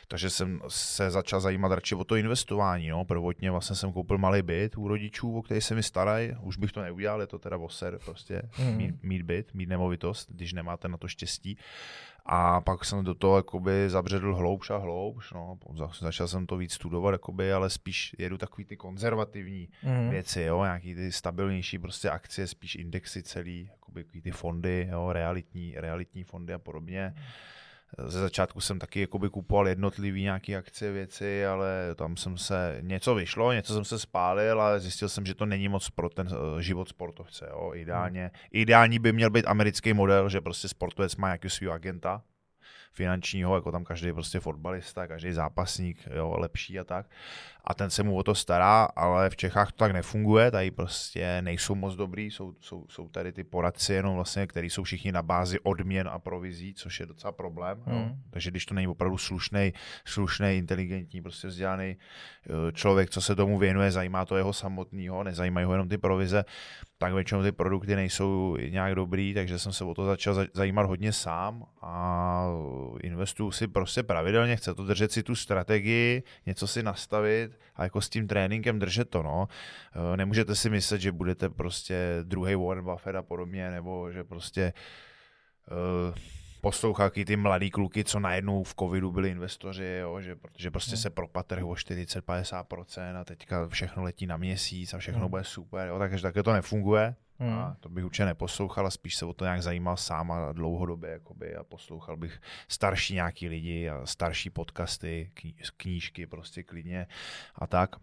[0.09, 2.89] Takže jsem se začal zajímat radši o to investování.
[2.89, 3.05] No.
[3.05, 6.33] Prvotně vlastně jsem koupil malý byt u rodičů, o který se mi starají.
[6.41, 8.77] Už bych to neudělal, je to teda voser, prostě mm.
[8.77, 11.59] mít, mít byt, mít nemovitost, když nemáte na to štěstí.
[12.27, 15.59] A pak jsem do toho jakoby zabředl hloubš a hloubš, no.
[16.01, 20.11] začal jsem to víc studovat, jakoby, ale spíš jedu takový ty konzervativní mm.
[20.11, 25.75] věci, jo, nějaký ty stabilnější prostě akcie, spíš indexy celý, jakoby ty fondy, jo, realitní,
[25.77, 27.15] realitní fondy a podobně.
[27.17, 27.23] Mm
[27.99, 33.15] ze začátku jsem taky jakoby kupoval jednotlivý nějaké akcie, věci, ale tam jsem se, něco
[33.15, 36.59] vyšlo, něco jsem se spálil, ale zjistil jsem, že to není moc pro ten uh,
[36.59, 37.47] život sportovce.
[37.51, 37.73] Jo.
[37.75, 42.23] Ideálně, ideální by měl být americký model, že prostě sportovec má nějakého svého agenta,
[42.95, 47.07] finančního, jako tam každý prostě fotbalista, každý zápasník, jo, lepší a tak.
[47.65, 51.43] A ten se mu o to stará, ale v Čechách to tak nefunguje, tady prostě
[51.43, 55.23] nejsou moc dobrý, jsou, jsou, jsou tady ty poradci jenom vlastně, který jsou všichni na
[55.23, 57.83] bázi odměn a provizí, což je docela problém.
[57.87, 57.99] Hmm.
[57.99, 58.11] Jo.
[58.31, 59.73] Takže když to není opravdu slušný,
[60.05, 65.67] slušný, inteligentní, prostě vzdělaný eh, člověk, co se tomu věnuje, zajímá to jeho samotného, nezajímají
[65.67, 66.45] ho jenom ty provize,
[66.99, 71.13] tak většinou ty produkty nejsou nějak dobrý, takže jsem se o to začal zajímat hodně
[71.13, 72.47] sám a
[73.03, 78.01] investuju si prostě pravidelně, chce to držet si tu strategii, něco si nastavit a jako
[78.01, 79.49] s tím tréninkem držet to, no.
[80.13, 84.73] E, nemůžete si myslet, že budete prostě druhý Warren Buffett a podobně, nebo že prostě
[85.71, 86.15] uh,
[86.65, 91.03] poslouchal ty mladý kluky, co najednou v covidu byli investoři, jo, že, protože prostě hmm.
[91.03, 95.31] se propad trh o 40-50% a teďka všechno letí na měsíc a všechno hmm.
[95.31, 97.15] bude super, jo, takže také to nefunguje.
[97.39, 97.53] Hmm.
[97.53, 101.11] A to bych určitě neposlouchal a spíš se o to nějak zajímal sám a dlouhodobě
[101.11, 105.31] jakoby, a poslouchal bych starší nějaký lidi a starší podcasty,
[105.77, 107.07] knížky prostě klidně
[107.55, 107.97] a tak.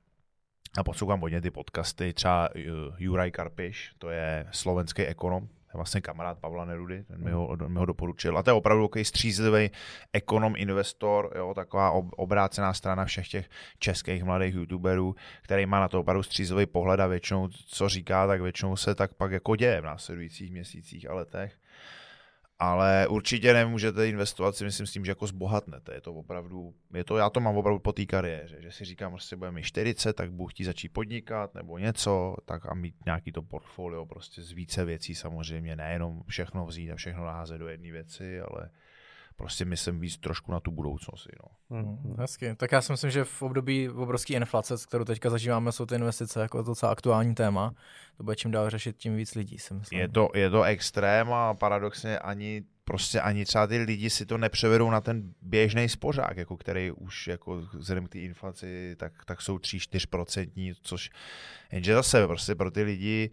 [0.78, 2.49] A poslouchám hodně ty podcasty, třeba
[2.97, 7.80] Juraj Karpiš, to je slovenský ekonom, je vlastně kamarád Pavla Nerudy, ten mi ho, mi
[7.80, 8.38] ho doporučil.
[8.38, 9.72] A to je opravdu takový střízlivý
[10.13, 13.49] ekonom, investor, jo, taková obrácená strana všech těch
[13.80, 18.41] českých mladých youtuberů, který má na to opravdu střízlivý pohled a většinou, co říká, tak
[18.41, 21.61] většinou se tak pak jako děje v následujících měsících a letech
[22.62, 25.93] ale určitě nemůžete investovat si myslím s tím, že jako zbohatnete.
[25.93, 29.12] Je to opravdu, je to, já to mám opravdu po té kariéře, že si říkám,
[29.12, 32.95] že prostě budeme mít 40, tak budu chtít začít podnikat nebo něco, tak a mít
[33.05, 37.68] nějaký to portfolio prostě z více věcí samozřejmě, nejenom všechno vzít a všechno naházet do
[37.68, 38.70] jedné věci, ale
[39.42, 41.28] prostě myslím víc trošku na tu budoucnost.
[41.44, 41.78] No.
[41.78, 42.56] Hmm, hezky.
[42.56, 46.42] Tak já si myslím, že v období obrovské inflace, kterou teďka zažíváme, jsou ty investice
[46.42, 47.74] jako docela aktuální téma.
[48.18, 50.00] To bude čím dál řešit, tím víc lidí, si myslím.
[50.00, 54.38] Je to, je to extrém a paradoxně ani prostě ani třeba ty lidi si to
[54.38, 59.42] nepřevedou na ten běžný spořák, jako který už jako vzhledem k té inflaci, tak, tak
[59.42, 61.10] jsou 3-4%, což
[61.72, 63.32] jenže zase prostě pro ty lidi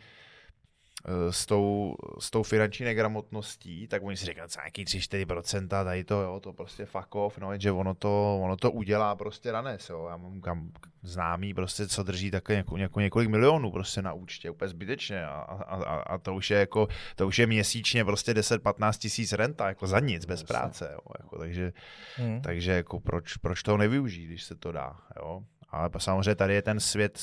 [1.31, 6.21] s tou, s tou finanční negramotností, tak oni si říkají, co nějaký 3-4%, tady to,
[6.21, 10.07] jo, to prostě fuck off, no, že ono to, ono to udělá prostě ranes, jo.
[10.11, 14.51] Já mám kam známý prostě, co drží také jako, jako několik milionů prostě na účtě,
[14.51, 18.33] úplně zbytečně a, a, a, a, to už je jako, to už je měsíčně prostě
[18.33, 21.73] 10-15 tisíc renta, jako za nic, bez práce, jo, jako, takže,
[22.17, 22.43] hmm.
[22.43, 25.43] takže jako proč, proč toho nevyužít, když se to dá, jo.
[25.71, 27.19] Ale samozřejmě tady je ten svět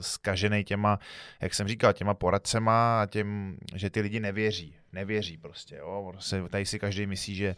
[0.00, 0.98] zkažený těma,
[1.40, 4.76] jak jsem říkal, těma poradcema a tím, že ty lidi nevěří.
[4.92, 5.76] Nevěří prostě.
[5.76, 6.06] Jo?
[6.10, 7.56] Prostě tady si každý myslí, že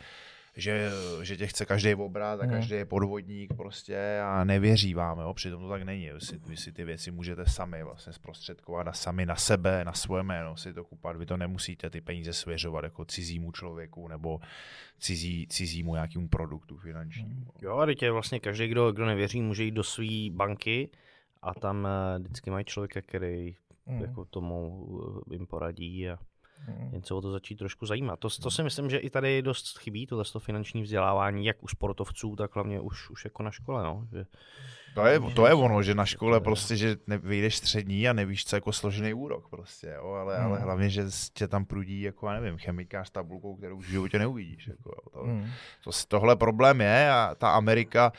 [0.56, 0.90] že,
[1.22, 2.52] že tě chce každý obrat a mhm.
[2.52, 5.34] každý je podvodník prostě a nevěří vám, jo?
[5.34, 6.10] přitom to tak není.
[6.12, 9.92] Vy si, vy si ty věci můžete sami vlastně zprostředkovat a sami na sebe, na
[9.92, 11.16] svoje jméno si to kupat.
[11.16, 14.40] Vy to nemusíte ty peníze svěřovat jako cizímu člověku nebo
[14.98, 17.34] cizí, cizímu nějakému produktu finančnímu.
[17.34, 17.46] Mhm.
[17.62, 20.90] Jo, a teď je vlastně každý, kdo, kdo nevěří, může jít do své banky
[21.42, 24.00] a tam eh, vždycky mají člověka, který mm.
[24.00, 24.88] jako tomu
[25.30, 26.18] eh, jim poradí a
[26.66, 26.88] Hmm.
[26.92, 28.18] Jen se o to začít trošku zajímat.
[28.18, 31.68] To, to si myslím, že i tady dost chybí, tohle to finanční vzdělávání, jak u
[31.68, 33.82] sportovců, tak hlavně už, už jako na škole.
[33.82, 34.08] No.
[34.12, 34.26] Že,
[34.94, 38.56] to je, to je ono, že na škole prostě, že vyjdeš střední a nevíš, co
[38.56, 40.46] jako složený úrok prostě, jo, ale, hmm.
[40.46, 44.18] ale hlavně, že tě tam prudí, jako já nevím, chemikář s tabulkou, kterou v životě
[44.18, 44.66] neuvidíš.
[44.68, 45.50] Jako, to, hmm.
[45.84, 48.12] to, tohle problém je a ta Amerika,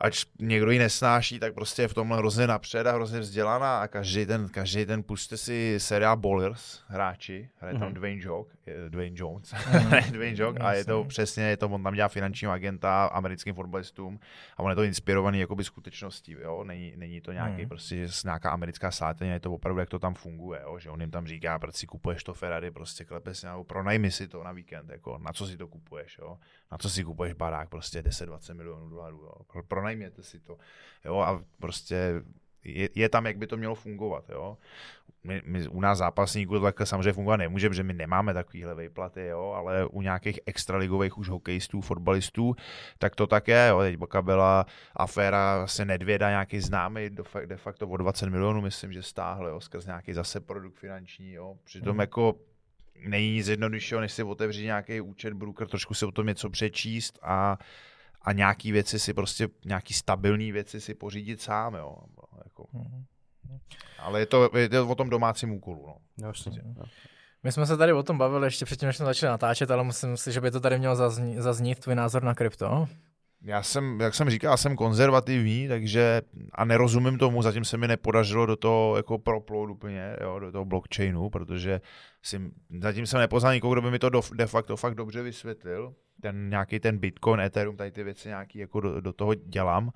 [0.00, 3.88] ač někdo ji nesnáší, tak prostě je v tomhle hrozně napřed a hrozně vzdělaná a
[3.88, 7.94] každý ten, každý ten puste si seriál Bowlers, hráči, hraje tam mm-hmm.
[7.94, 8.52] Dwayne, Joke,
[8.88, 9.54] Dwayne Jones.
[10.10, 14.20] Dwayne Joke a je to přesně, je to, on tam dělá finančního agenta americkým fotbalistům
[14.56, 17.68] a on je to inspirovaný jakoby skutečností, jo, není, není to nějaký mm-hmm.
[17.68, 20.78] prostě nějaká americká sláteně, je to opravdu, jak to tam funguje, jo?
[20.78, 24.10] že on jim tam říká, proč si kupuješ to Ferrari, prostě klepe si, nebo pronajmi
[24.10, 26.38] si to na víkend, jako, na co si to kupuješ, jo?
[26.72, 29.62] na co si kupuješ barák, prostě 10-20 milionů dolarů, jo?
[29.68, 30.58] pronajměte si to.
[31.04, 32.22] Jo, a prostě
[32.64, 34.24] je, je tam, jak by to mělo fungovat.
[34.30, 34.56] Jo?
[35.24, 39.26] My, my, u nás zápasníků to takhle samozřejmě fungovat nemůže, protože my nemáme takovýhle vejplaty,
[39.26, 39.52] jo?
[39.56, 42.56] ale u nějakých extraligových už hokejistů, fotbalistů,
[42.98, 43.66] tak to tak je.
[43.68, 43.80] Jo?
[43.80, 47.10] Teď byla aféra vlastně Nedvěda, nějaký známý,
[47.46, 49.60] de facto o 20 milionů, myslím, že stáhl, jo?
[49.60, 51.32] skrz nějaký zase produkt finanční.
[51.32, 51.56] Jo?
[51.64, 52.00] Přitom mm.
[52.00, 52.34] jako
[53.08, 57.18] není nic jednoduššího, než si otevřít nějaký účet broker, trošku si o tom něco přečíst
[57.22, 57.58] a
[58.22, 61.96] a nějaký věci si prostě, nějaký stabilní věci si pořídit sám, jo.
[62.44, 62.62] Jako.
[62.62, 63.04] Mm-hmm.
[63.98, 65.86] Ale je to, je to o tom domácím úkolu.
[65.86, 65.96] No.
[66.26, 66.62] Jasně.
[67.42, 70.16] My jsme se tady o tom bavili ještě předtím, než jsme začali natáčet, ale myslím
[70.16, 72.88] si, že by to tady mělo zaznít, zaznít tvůj názor na krypto.
[73.44, 76.22] Já jsem, jak jsem říkal, jsem konzervativní, takže
[76.52, 80.64] a nerozumím tomu, zatím se mi nepodařilo do toho jako proplout úplně, jo, do toho
[80.64, 81.80] blockchainu, protože
[82.22, 82.40] si,
[82.80, 85.94] zatím jsem nepoznal nikoho, kdo by mi to do, de facto fakt dobře vysvětlil.
[86.22, 89.90] Ten nějaký ten Bitcoin, Ethereum, tady ty věci nějaký jako do, do toho dělám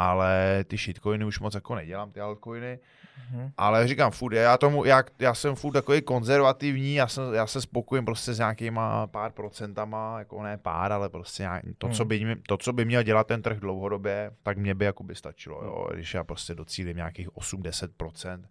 [0.00, 2.78] ale ty shitcoiny už moc jako nedělám, ty altcoiny.
[2.78, 3.52] Mm-hmm.
[3.56, 7.60] Ale říkám, food, já, tomu, já, já jsem furt takový konzervativní, já, jsem, já se
[7.60, 11.92] spokojím prostě s nějakýma pár procentama, jako ne pár, ale prostě nějak, to, mm.
[11.92, 15.14] co by, to, co by měl dělat ten trh dlouhodobě, tak mě by jako by
[15.14, 18.42] stačilo, jo, když já prostě docílím nějakých 8-10%,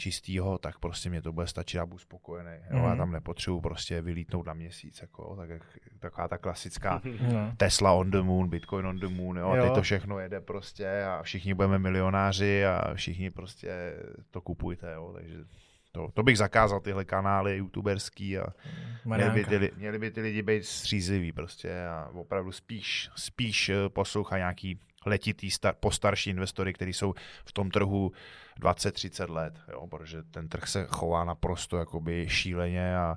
[0.00, 2.50] čistýho, tak prostě mě to bude stačit, já budu spokojený.
[2.70, 2.78] Jo?
[2.78, 2.84] Mm.
[2.84, 2.98] Já mhm.
[2.98, 5.62] tam nepotřebuji prostě vylítnout na měsíc, jako, tak jak,
[5.98, 7.52] taková ta klasická no.
[7.56, 9.54] Tesla on the moon, Bitcoin on the moon, jo?
[9.54, 9.62] jo.
[9.62, 13.96] teď to všechno jede prostě a všichni budeme milionáři a všichni prostě
[14.30, 15.12] to kupujte, jo?
[15.14, 15.44] takže
[15.92, 18.46] to, to bych zakázal tyhle kanály youtuberský a
[19.04, 23.88] měli by, ty, měli by ty lidi být střízliví prostě a opravdu spíš, spíš eh,
[23.88, 28.12] poslouchají nějaký letitý star, postarší investory, kteří jsou v tom trhu
[28.60, 33.16] 20-30 let, jo, protože ten trh se chová naprosto jakoby šíleně a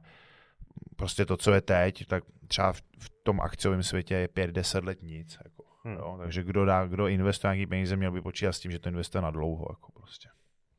[0.95, 5.01] prostě to, co je teď, tak třeba v, v tom akciovém světě je 5-10 let
[5.01, 5.37] nic.
[5.43, 5.95] Jako, hmm.
[5.95, 8.89] jo, takže kdo, dá, kdo investuje nějaký peníze, měl by počítat s tím, že to
[8.89, 9.67] investuje na dlouho.
[9.69, 10.29] Jako prostě.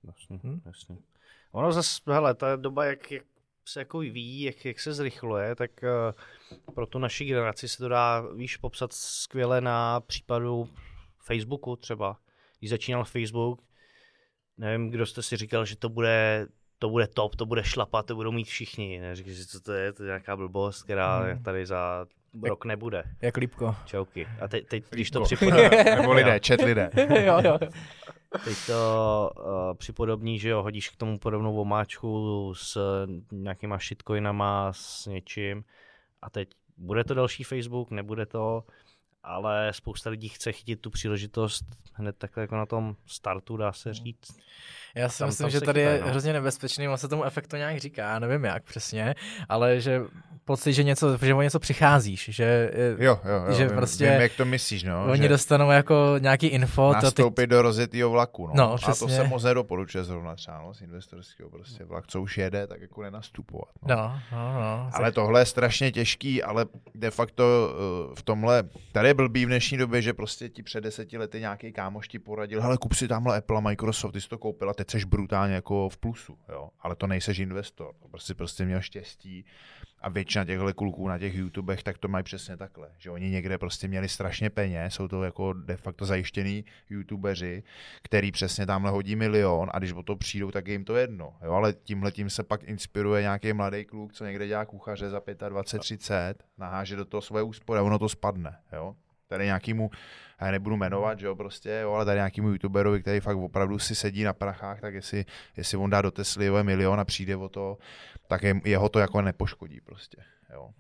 [0.05, 0.61] Jasně, hmm.
[0.67, 0.97] jasně.
[1.53, 3.25] Ono zase, hele, ta doba, jak, jak
[3.65, 7.89] se jako ví, jak, jak se zrychluje, tak uh, pro tu naši generaci se to
[7.89, 10.69] dá, víš, popsat skvěle na případu
[11.19, 12.19] Facebooku třeba.
[12.59, 13.63] Když začínal Facebook,
[14.59, 16.47] nevím, kdo jste si říkal, že to bude,
[16.79, 19.01] to bude top, to bude šlapat, to budou mít všichni.
[19.01, 21.43] Neříkej si, co to je, to je nějaká blbost, která hmm.
[21.43, 22.07] tady za
[22.43, 23.05] rok nebude.
[23.23, 23.77] Jak lípko.
[23.85, 24.27] Čauky.
[24.41, 25.79] A teď, teď když to připodobní...
[25.97, 26.91] Nebo lidé, čet lidé.
[27.25, 27.59] jo, jo.
[28.45, 32.79] Teď to uh, připodobní, že jo, hodíš k tomu podobnou omáčku s
[33.33, 35.65] nějakýma shitcoinama, s něčím
[36.23, 38.65] a teď bude to další Facebook, nebude to,
[39.25, 43.95] ale spousta lidí chce chytit tu příležitost hned takhle jako na tom startu, dá se
[43.95, 44.39] říct.
[44.95, 46.11] Já si tam, myslím, tam že tady chytají, je no.
[46.11, 49.15] hrozně nebezpečný, on se tomu efektu nějak říká, nevím jak přesně,
[49.49, 50.03] ale že
[50.45, 54.21] pocit, že, něco, že o něco přicházíš, že, jo, jo, jo, že vím, prostě vím,
[54.21, 55.07] jak to myslíš, no.
[55.11, 56.93] Oni že dostanou jako nějaký info.
[56.93, 57.47] Nastoupit ty...
[57.47, 58.53] do rozjetého vlaku, no.
[58.55, 62.39] no A to se moc nedoporučuje zrovna třeba, no, z investorského prostě vlak, co už
[62.39, 63.69] jede, tak jako nenastupovat.
[63.89, 63.97] No,
[64.33, 64.61] no, no.
[64.61, 67.45] no ale tohle je strašně těžký, ale de facto
[68.09, 68.63] uh, v tomhle,
[68.93, 72.19] tady je blbý v dnešní době, že prostě ti před deseti lety nějaký kámoš ti
[72.19, 75.07] poradil, hele, kup si tamhle Apple a Microsoft, ty jsi to koupil a teď jsi
[75.07, 76.71] brutálně jako v plusu, jo.
[76.81, 79.45] Ale to nejseš investor, prostě prostě měl štěstí
[80.01, 83.59] a většina těchto kluků na těch YouTubech, tak to mají přesně takhle, že oni někde
[83.59, 87.63] prostě měli strašně peněz, jsou to jako de facto zajištěný YouTubeři,
[88.03, 91.37] který přesně tamhle hodí milion a když o to přijdou, tak je jim to jedno,
[91.45, 95.23] jo, ale tímhle tím se pak inspiruje nějaký mladý kluk, co někde dělá kuchaře za
[95.49, 98.97] 25, 30, naháže do toho svoje úspory a ono to spadne, jo.
[99.35, 99.91] Tady nějakýmu,
[100.41, 103.95] já nebudu jmenovat, že jo, prostě, jo, ale tady nějakýmu youtuberovi, který fakt opravdu si
[103.95, 105.25] sedí na prachách, tak jestli,
[105.57, 107.79] jestli on dá do Tesly milion a přijde o to,
[108.27, 110.17] tak je, jeho to jako nepoškodí prostě,
[110.53, 110.71] jo.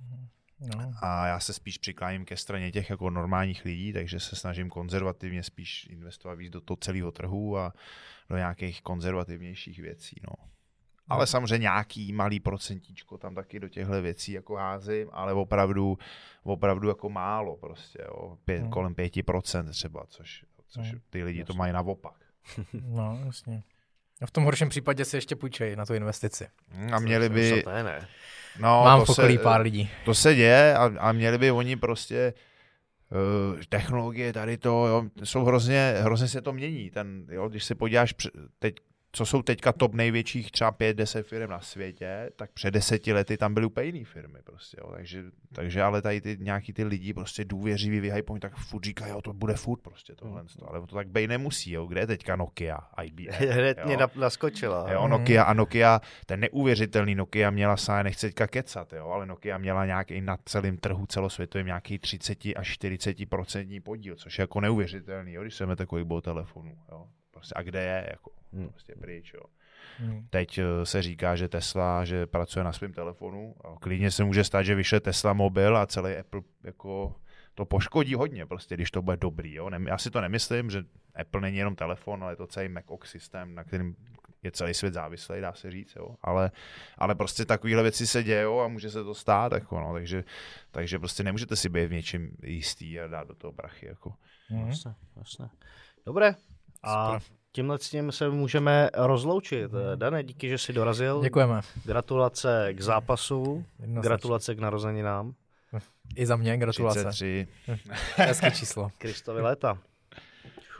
[0.60, 0.92] No.
[1.02, 5.42] A já se spíš přikláním ke straně těch jako normálních lidí, takže se snažím konzervativně
[5.42, 7.72] spíš investovat víc do toho celého trhu a
[8.30, 10.20] do nějakých konzervativnějších věcí.
[10.28, 10.53] No.
[11.08, 15.98] Ale samozřejmě nějaký malý procentíčko tam taky do těchto věcí jako házím, ale opravdu,
[16.42, 18.38] opravdu jako málo prostě, jo.
[18.44, 18.68] Pět, no.
[18.68, 20.98] kolem pěti procent třeba, což, což no.
[21.10, 22.14] ty lidi to mají naopak.
[22.72, 23.62] No, jasně.
[24.22, 26.48] A v tom horším případě si ještě půjčej na tu investici.
[26.92, 27.62] A měli by...
[27.62, 28.08] To je ne.
[28.58, 29.90] No, Mám v okolí pár lidí.
[30.04, 32.34] To se děje a, a měli by oni prostě
[33.54, 36.90] uh, technologie tady to, jo, jsou hrozně, hrozně se to mění.
[36.90, 38.14] Ten, jo, když se podíváš
[38.58, 38.76] teď
[39.14, 43.54] co jsou teďka top největších třeba 5-10 firm na světě, tak před deseti lety tam
[43.54, 44.92] byly úplně jiné firmy prostě, jo.
[44.92, 49.22] Takže, takže ale tady ty nějaký ty lidi prostě důvěřiví vyhypují, tak furt říkají, jo,
[49.22, 50.48] to bude furt prostě tohle, mm.
[50.66, 51.86] ale to tak bej nemusí, jo.
[51.86, 53.26] Kde je teďka Nokia, IBM?
[53.32, 54.92] Hned mě naskočila.
[54.92, 59.58] Jo, Nokia a Nokia, ten neuvěřitelný Nokia měla sá, nechce teďka kecat, jo, ale Nokia
[59.58, 65.32] měla nějaký na celém trhu celosvětovým nějaký 30 až 40% podíl, což je jako neuvěřitelný,
[65.32, 67.06] jo, když se takový byl telefonu, jo
[67.44, 68.06] Prostě, a kde je?
[68.10, 68.68] Jako, hmm.
[68.68, 69.42] prostě pryč, jo.
[69.98, 70.26] Hmm.
[70.30, 73.54] Teď eh, se říká, že Tesla, že pracuje na svém telefonu.
[73.64, 77.14] A klidně se může stát, že vyšle Tesla mobil a celý Apple jako
[77.54, 79.54] to poškodí hodně, prostě, když to bude dobrý.
[79.54, 79.70] Jo?
[79.88, 80.82] Já si to nemyslím, že
[81.14, 83.96] Apple není jenom telefon, ale je to celý OS systém, na kterým
[84.42, 86.16] je celý svět závislý, dá se říct, jo.
[86.22, 86.50] Ale,
[86.98, 89.92] ale prostě takovéhle věci se dějou a může se to stát, jako, no.
[89.92, 90.24] takže,
[90.70, 93.86] takže prostě nemůžete si být v něčem jistý a dát do toho prachy.
[93.86, 94.14] Jako.
[94.50, 94.66] Mm.
[94.66, 95.48] Jasně, jasně.
[96.06, 96.34] Dobré,
[96.84, 97.18] a
[97.52, 99.72] tímhle s tím se můžeme rozloučit.
[99.72, 99.78] Mm.
[99.94, 101.22] Dane, díky, že jsi dorazil.
[101.22, 101.60] Děkujeme.
[101.84, 105.34] Gratulace k zápasu, gratulace k narozeninám.
[106.16, 107.00] I za mě gratulace.
[107.00, 107.46] 33.
[108.16, 108.90] Hezké číslo.
[108.98, 109.78] Kristovi léta.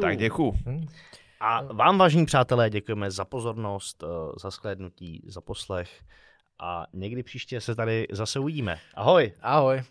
[0.01, 0.53] Tak děkuju.
[0.67, 0.87] Hm.
[1.41, 4.07] A vám, vážní přátelé, děkujeme za pozornost, eh,
[4.41, 5.91] za shlédnutí, za poslech
[6.59, 8.79] a někdy příště se tady zase uvidíme.
[8.95, 9.33] Ahoj.
[9.43, 9.83] Ahoj.